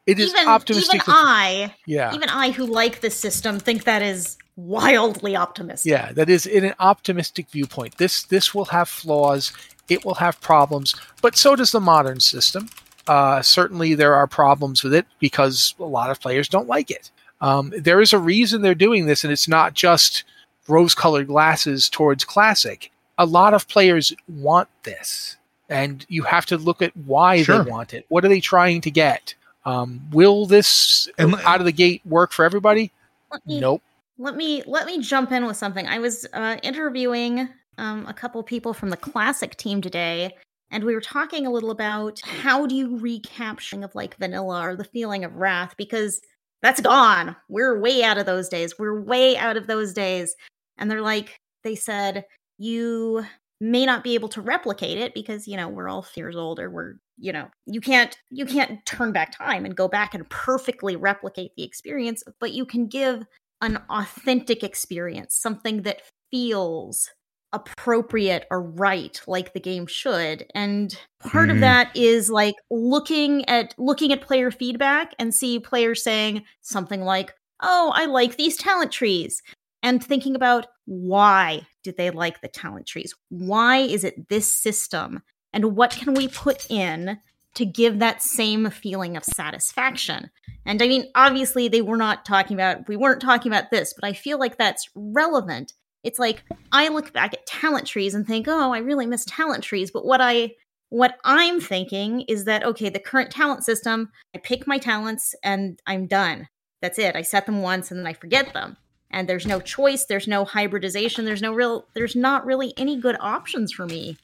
[0.07, 0.97] It is even, optimistic.
[0.97, 5.91] even that- I, yeah, even I who like this system, think that is wildly optimistic.
[5.91, 7.97] yeah, that is in an optimistic viewpoint.
[7.99, 9.53] This this will have flaws.
[9.89, 12.68] It will have problems, but so does the modern system.
[13.07, 17.11] Uh, certainly, there are problems with it because a lot of players don't like it.
[17.45, 20.24] Um, there is a reason they're doing this, and it's not just
[20.66, 22.90] rose-colored glasses towards classic.
[23.18, 25.36] A lot of players want this,
[25.68, 27.62] and you have to look at why Sure.
[27.62, 28.07] they want it.
[28.09, 29.34] What are they trying to get?
[29.66, 32.92] Um, will this And- out of the gate work for everybody?
[33.30, 33.82] Let me, Nope.
[34.16, 35.86] Let me let me jump in with something.
[35.86, 40.34] I was uh, interviewing um, a couple people from the classic team today,
[40.70, 44.76] and we were talking a little about how do you recapture of like vanilla or
[44.76, 46.20] the feeling of wrath because
[46.65, 47.37] that's gone.
[47.51, 48.79] We're way out of those days.
[48.79, 50.35] We're way out of those days.
[50.79, 52.25] And they're like, they said
[52.57, 53.25] you
[53.61, 56.67] may not be able to replicate it because you know we're all years older.
[56.67, 60.29] Or we're you know you can't you can't turn back time and go back and
[60.31, 63.27] perfectly replicate the experience, but you can give
[63.61, 66.01] an authentic experience, something that
[66.31, 67.11] feels
[67.55, 71.55] appropriate or right like the game should and part Mhm.
[71.55, 77.03] of that is like looking at looking at player feedback and see players saying something
[77.03, 77.33] like
[77.63, 79.43] oh i like these talent trees
[79.83, 85.23] and thinking about why did they like the talent trees why is it this system
[85.53, 87.19] and what can we put in
[87.55, 90.31] to give that same feeling of satisfaction
[90.67, 94.09] and I mean, obviously, they were not talking about, we weren't talking about this, but
[94.09, 95.75] I feel like that's relevant.
[96.05, 99.65] It's like I look back at talent trees and think, oh, I really miss talent
[99.65, 99.91] trees.
[99.91, 100.53] But what I,
[100.91, 105.81] what I'm thinking is that, okay, the current talent system, I pick my talents and
[105.87, 106.49] I'm done.
[106.83, 107.17] That's it.
[107.17, 108.77] I set them once and then I forget them.
[109.11, 113.17] And there's no choice, there's no hybridization, there's no real, there's not really any good
[113.21, 114.19] options for me.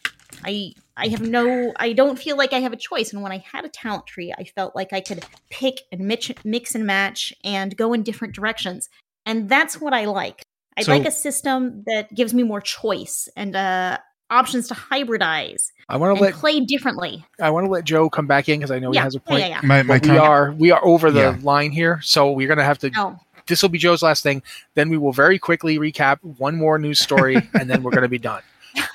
[0.44, 3.38] I I have no I don't feel like I have a choice and when I
[3.38, 7.32] had a talent tree I felt like I could pick and mix, mix and match
[7.44, 8.88] and go in different directions
[9.26, 10.42] and that's what I like.
[10.76, 13.98] I So- like a system that gives me more choice and uh
[14.30, 17.24] options to hybridize I want to let play differently.
[17.42, 19.20] I want to let Joe come back in because I know yeah, he has a
[19.20, 19.40] point.
[19.40, 19.60] yeah, yeah.
[19.64, 21.38] My my we counter- are we are over the Yeah.
[21.42, 22.90] line here, so we're gonna have to.
[22.96, 23.18] Oh,
[23.48, 24.42] This will be Joe's last thing.
[24.76, 28.18] Then we will very quickly recap one more news story, and then we're gonna be
[28.20, 28.42] done.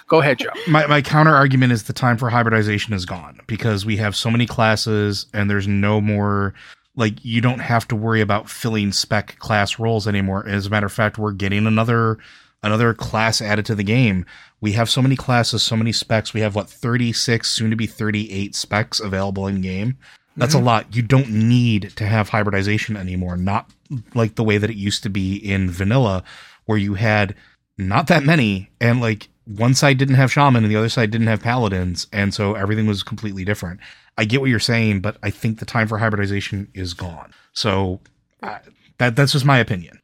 [0.08, 0.52] Go ahead, Joe.
[0.70, 4.32] my, my counter argument is the time for hybridization is gone because we have so
[4.32, 6.54] many classes and there's no more
[6.96, 10.86] like you don't have to worry about filling spec class roles anymore as a matter
[10.86, 12.18] of fact we're getting another
[12.66, 14.26] another class added to the game.
[14.60, 16.34] We have so many classes, so many specs.
[16.34, 19.98] We have what 36, soon to be 38 specs available in game.
[20.36, 20.64] That's mm-hmm.
[20.64, 20.96] a lot.
[20.96, 23.38] You don't need to have hybridization anymore.
[23.38, 23.70] Not
[24.14, 26.24] like the way that it used to be in vanilla,
[26.66, 27.36] where you had
[27.78, 31.28] not that many, and like one side didn't have shaman and the other side didn't
[31.28, 33.80] have paladins, and so everything was completely different.
[34.18, 37.34] I get what you're saying, but I think the time for hybridization is gone.
[37.54, 38.00] So
[38.42, 38.60] uh,
[38.98, 40.00] that that's just my opinion.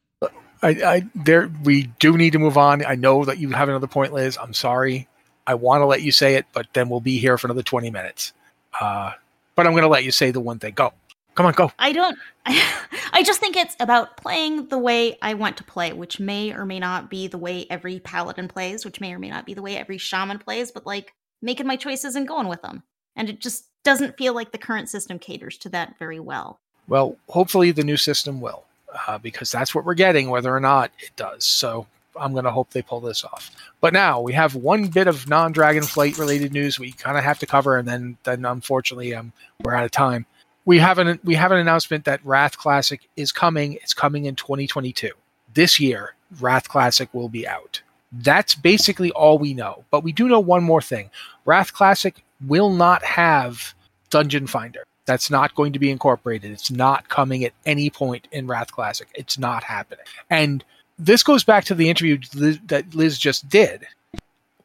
[0.62, 2.84] I, I there we do need to move on.
[2.84, 4.38] I know that you have another point, Liz.
[4.40, 5.08] I'm sorry.
[5.46, 7.90] I want to let you say it, but then we'll be here for another 20
[7.90, 8.32] minutes.
[8.80, 9.12] Uh,
[9.56, 10.74] but I'm going to let you say the one thing.
[10.74, 10.92] Go.
[11.34, 11.72] Come on, go.
[11.78, 12.16] I don't.
[12.46, 16.64] I just think it's about playing the way I want to play, which may or
[16.64, 19.62] may not be the way every paladin plays, which may or may not be the
[19.62, 22.82] way every shaman plays, but like making my choices and going with them.
[23.16, 26.58] And it just doesn't feel like the current system caters to that very well.
[26.88, 28.64] Well, hopefully the new system will,
[29.08, 31.44] uh, because that's what we're getting, whether or not it does.
[31.44, 31.86] So
[32.18, 33.50] I'm going to hope they pull this off.
[33.80, 37.46] But now we have one bit of non-Dragonflight related news we kind of have to
[37.46, 40.26] cover, and then then unfortunately um, we're out of time.
[40.64, 43.74] We have an we have an announcement that Wrath Classic is coming.
[43.74, 45.10] It's coming in 2022.
[45.54, 47.82] This year, Wrath Classic will be out.
[48.12, 49.84] That's basically all we know.
[49.90, 51.10] But we do know one more thing.
[51.44, 53.74] Wrath Classic will not have
[54.10, 54.84] Dungeon Finder.
[55.04, 56.52] That's not going to be incorporated.
[56.52, 59.08] It's not coming at any point in Wrath Classic.
[59.14, 60.04] It's not happening.
[60.30, 60.64] And
[60.98, 62.18] this goes back to the interview
[62.66, 63.84] that Liz just did,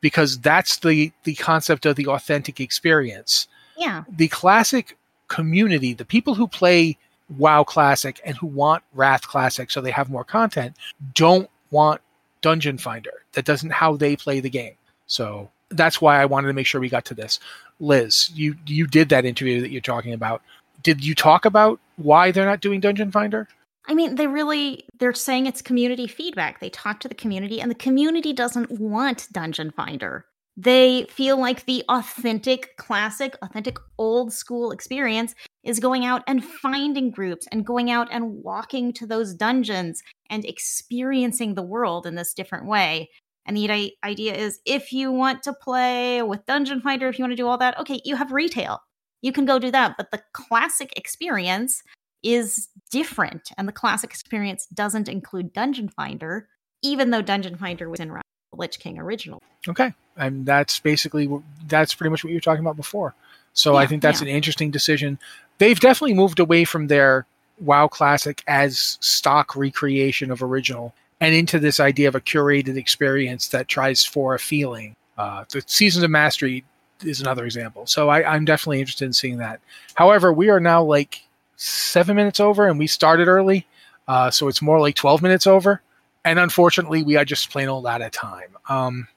[0.01, 3.47] because that's the the concept of the authentic experience.
[3.77, 4.03] Yeah.
[4.09, 4.97] The classic
[5.27, 6.97] community, the people who play
[7.37, 10.75] WoW Classic and who want Wrath Classic so they have more content,
[11.13, 12.01] don't want
[12.41, 13.23] Dungeon Finder.
[13.33, 14.75] That doesn't how they play the game.
[15.07, 17.39] So that's why I wanted to make sure we got to this.
[17.79, 20.41] Liz, you you did that interview that you're talking about.
[20.83, 23.47] Did you talk about why they're not doing Dungeon Finder?
[23.87, 26.59] I mean, they really they're saying it's community feedback.
[26.59, 30.25] They talk to the community and the community doesn't want Dungeon Finder.
[30.59, 37.11] They feel like the authentic classic, authentic old school experience is going out and finding
[37.11, 40.01] groups and going out and walking to those dungeons
[40.31, 43.11] and experiencing the world in this different way.
[43.47, 47.31] And the idea is if you want to play with Dungeon Finder, if you want
[47.31, 48.81] to do all that, okay, you have retail.
[49.21, 49.95] You can go do that.
[49.97, 51.81] But the classic experience
[52.23, 53.49] is different.
[53.57, 56.49] And the classic experience doesn't include Dungeon Finder,
[56.83, 58.13] even though Dungeon Finder was in
[58.53, 59.41] Lich King original.
[59.67, 59.93] Okay.
[60.17, 61.29] And that's basically,
[61.67, 63.15] that's pretty much what you were talking about before.
[63.53, 64.27] So yeah, I think that's yeah.
[64.27, 65.19] an interesting decision.
[65.57, 67.25] They've definitely moved away from their
[67.59, 73.47] WoW Classic as stock recreation of original and into this idea of a curated experience
[73.49, 74.95] that tries for a feeling.
[75.17, 76.63] Uh, the Seasons of Mastery
[77.03, 77.85] is another example.
[77.87, 79.59] So I, I'm definitely interested in seeing that.
[79.95, 81.21] However, we are now like
[81.55, 83.65] seven minutes over and we started early.
[84.07, 85.81] Uh, so it's more like 12 minutes over.
[86.23, 88.55] And unfortunately, we are just plain old out of time.
[88.69, 89.07] Um,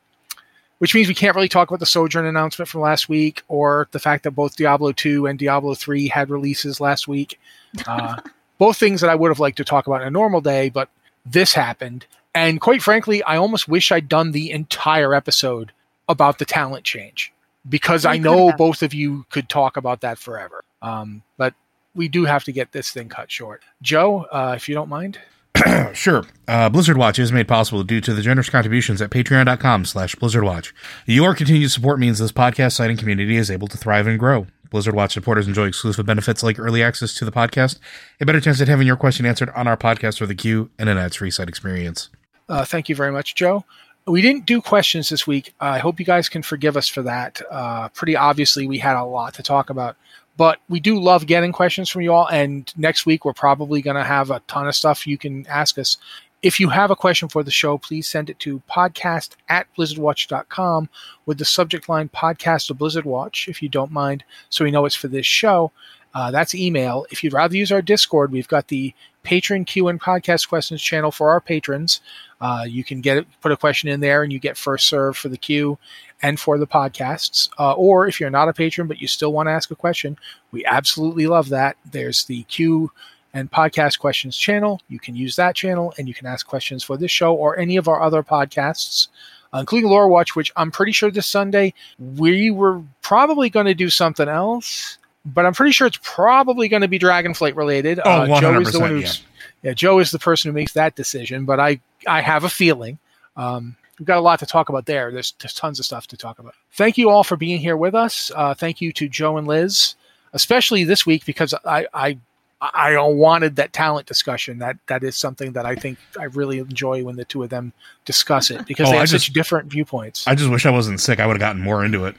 [0.78, 3.98] which means we can't really talk about the Sojourn announcement from last week or the
[3.98, 7.38] fact that both Diablo 2 and Diablo 3 had releases last week.
[7.86, 8.16] Uh,
[8.58, 10.88] both things that I would have liked to talk about in a normal day, but
[11.24, 12.06] this happened.
[12.34, 15.72] And quite frankly, I almost wish I'd done the entire episode
[16.08, 17.32] about the talent change
[17.68, 20.64] because I know both of you could talk about that forever.
[20.82, 21.54] Um, but
[21.94, 23.62] we do have to get this thing cut short.
[23.82, 25.18] Joe, uh, if you don't mind.
[25.92, 26.24] sure.
[26.48, 30.72] Uh, Blizzard Watch is made possible due to the generous contributions at patreon.com slash blizzardwatch.
[31.06, 34.46] Your continued support means this podcast site and community is able to thrive and grow.
[34.70, 37.78] Blizzard Watch supporters enjoy exclusive benefits like early access to the podcast,
[38.20, 40.88] a better chance at having your question answered on our podcast or the queue, and
[40.88, 42.08] an ads-free site experience.
[42.48, 43.64] Uh, thank you very much, Joe.
[44.06, 45.54] We didn't do questions this week.
[45.60, 47.42] Uh, I hope you guys can forgive us for that.
[47.50, 49.96] Uh, pretty obviously, we had a lot to talk about,
[50.40, 52.26] but we do love getting questions from you all.
[52.28, 55.78] And next week, we're probably going to have a ton of stuff you can ask
[55.78, 55.98] us.
[56.40, 60.88] If you have a question for the show, please send it to podcast at blizzardwatch.com
[61.26, 64.86] with the subject line podcast of Blizzard Watch, if you don't mind, so we know
[64.86, 65.72] it's for this show.
[66.14, 67.06] Uh, that's email.
[67.10, 71.10] If you'd rather use our Discord, we've got the patron Q and podcast questions channel
[71.10, 72.00] for our patrons.
[72.40, 75.28] Uh, you can get put a question in there, and you get first serve for
[75.28, 75.78] the queue
[76.22, 77.48] and for the podcasts.
[77.58, 80.16] Uh, or if you're not a patron but you still want to ask a question,
[80.52, 81.76] we absolutely love that.
[81.90, 82.90] There's the Q
[83.32, 84.80] and podcast questions channel.
[84.88, 87.76] You can use that channel and you can ask questions for this show or any
[87.76, 89.08] of our other podcasts,
[89.54, 93.74] uh, including Lore Watch, which I'm pretty sure this Sunday we were probably going to
[93.74, 98.00] do something else, but I'm pretty sure it's probably going to be Dragonflight related.
[98.04, 99.20] Oh, uh, Joe is the one who's
[99.62, 99.70] yeah.
[99.70, 99.74] yeah.
[99.74, 102.98] Joe is the person who makes that decision, but I I have a feeling.
[103.36, 105.12] Um, we've got a lot to talk about there.
[105.12, 106.54] There's, there's tons of stuff to talk about.
[106.72, 108.30] Thank you all for being here with us.
[108.34, 109.94] Uh, thank you to Joe and Liz,
[110.32, 112.18] especially this week because I, I
[112.62, 114.58] I, I wanted that talent discussion.
[114.58, 117.72] That that is something that I think I really enjoy when the two of them
[118.04, 120.26] discuss it because Oh, they have just- such different viewpoints.
[120.26, 121.20] I just wish I wasn't sick.
[121.20, 122.16] I would have gotten more into it.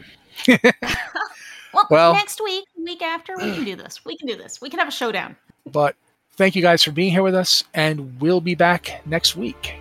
[1.74, 4.04] Well, Well- next week, week after, we can do this.
[4.06, 4.62] We can do this.
[4.62, 5.36] We can have a showdown.
[5.72, 5.96] but
[6.34, 9.81] thank you guys for being here with us, and we'll be back next week.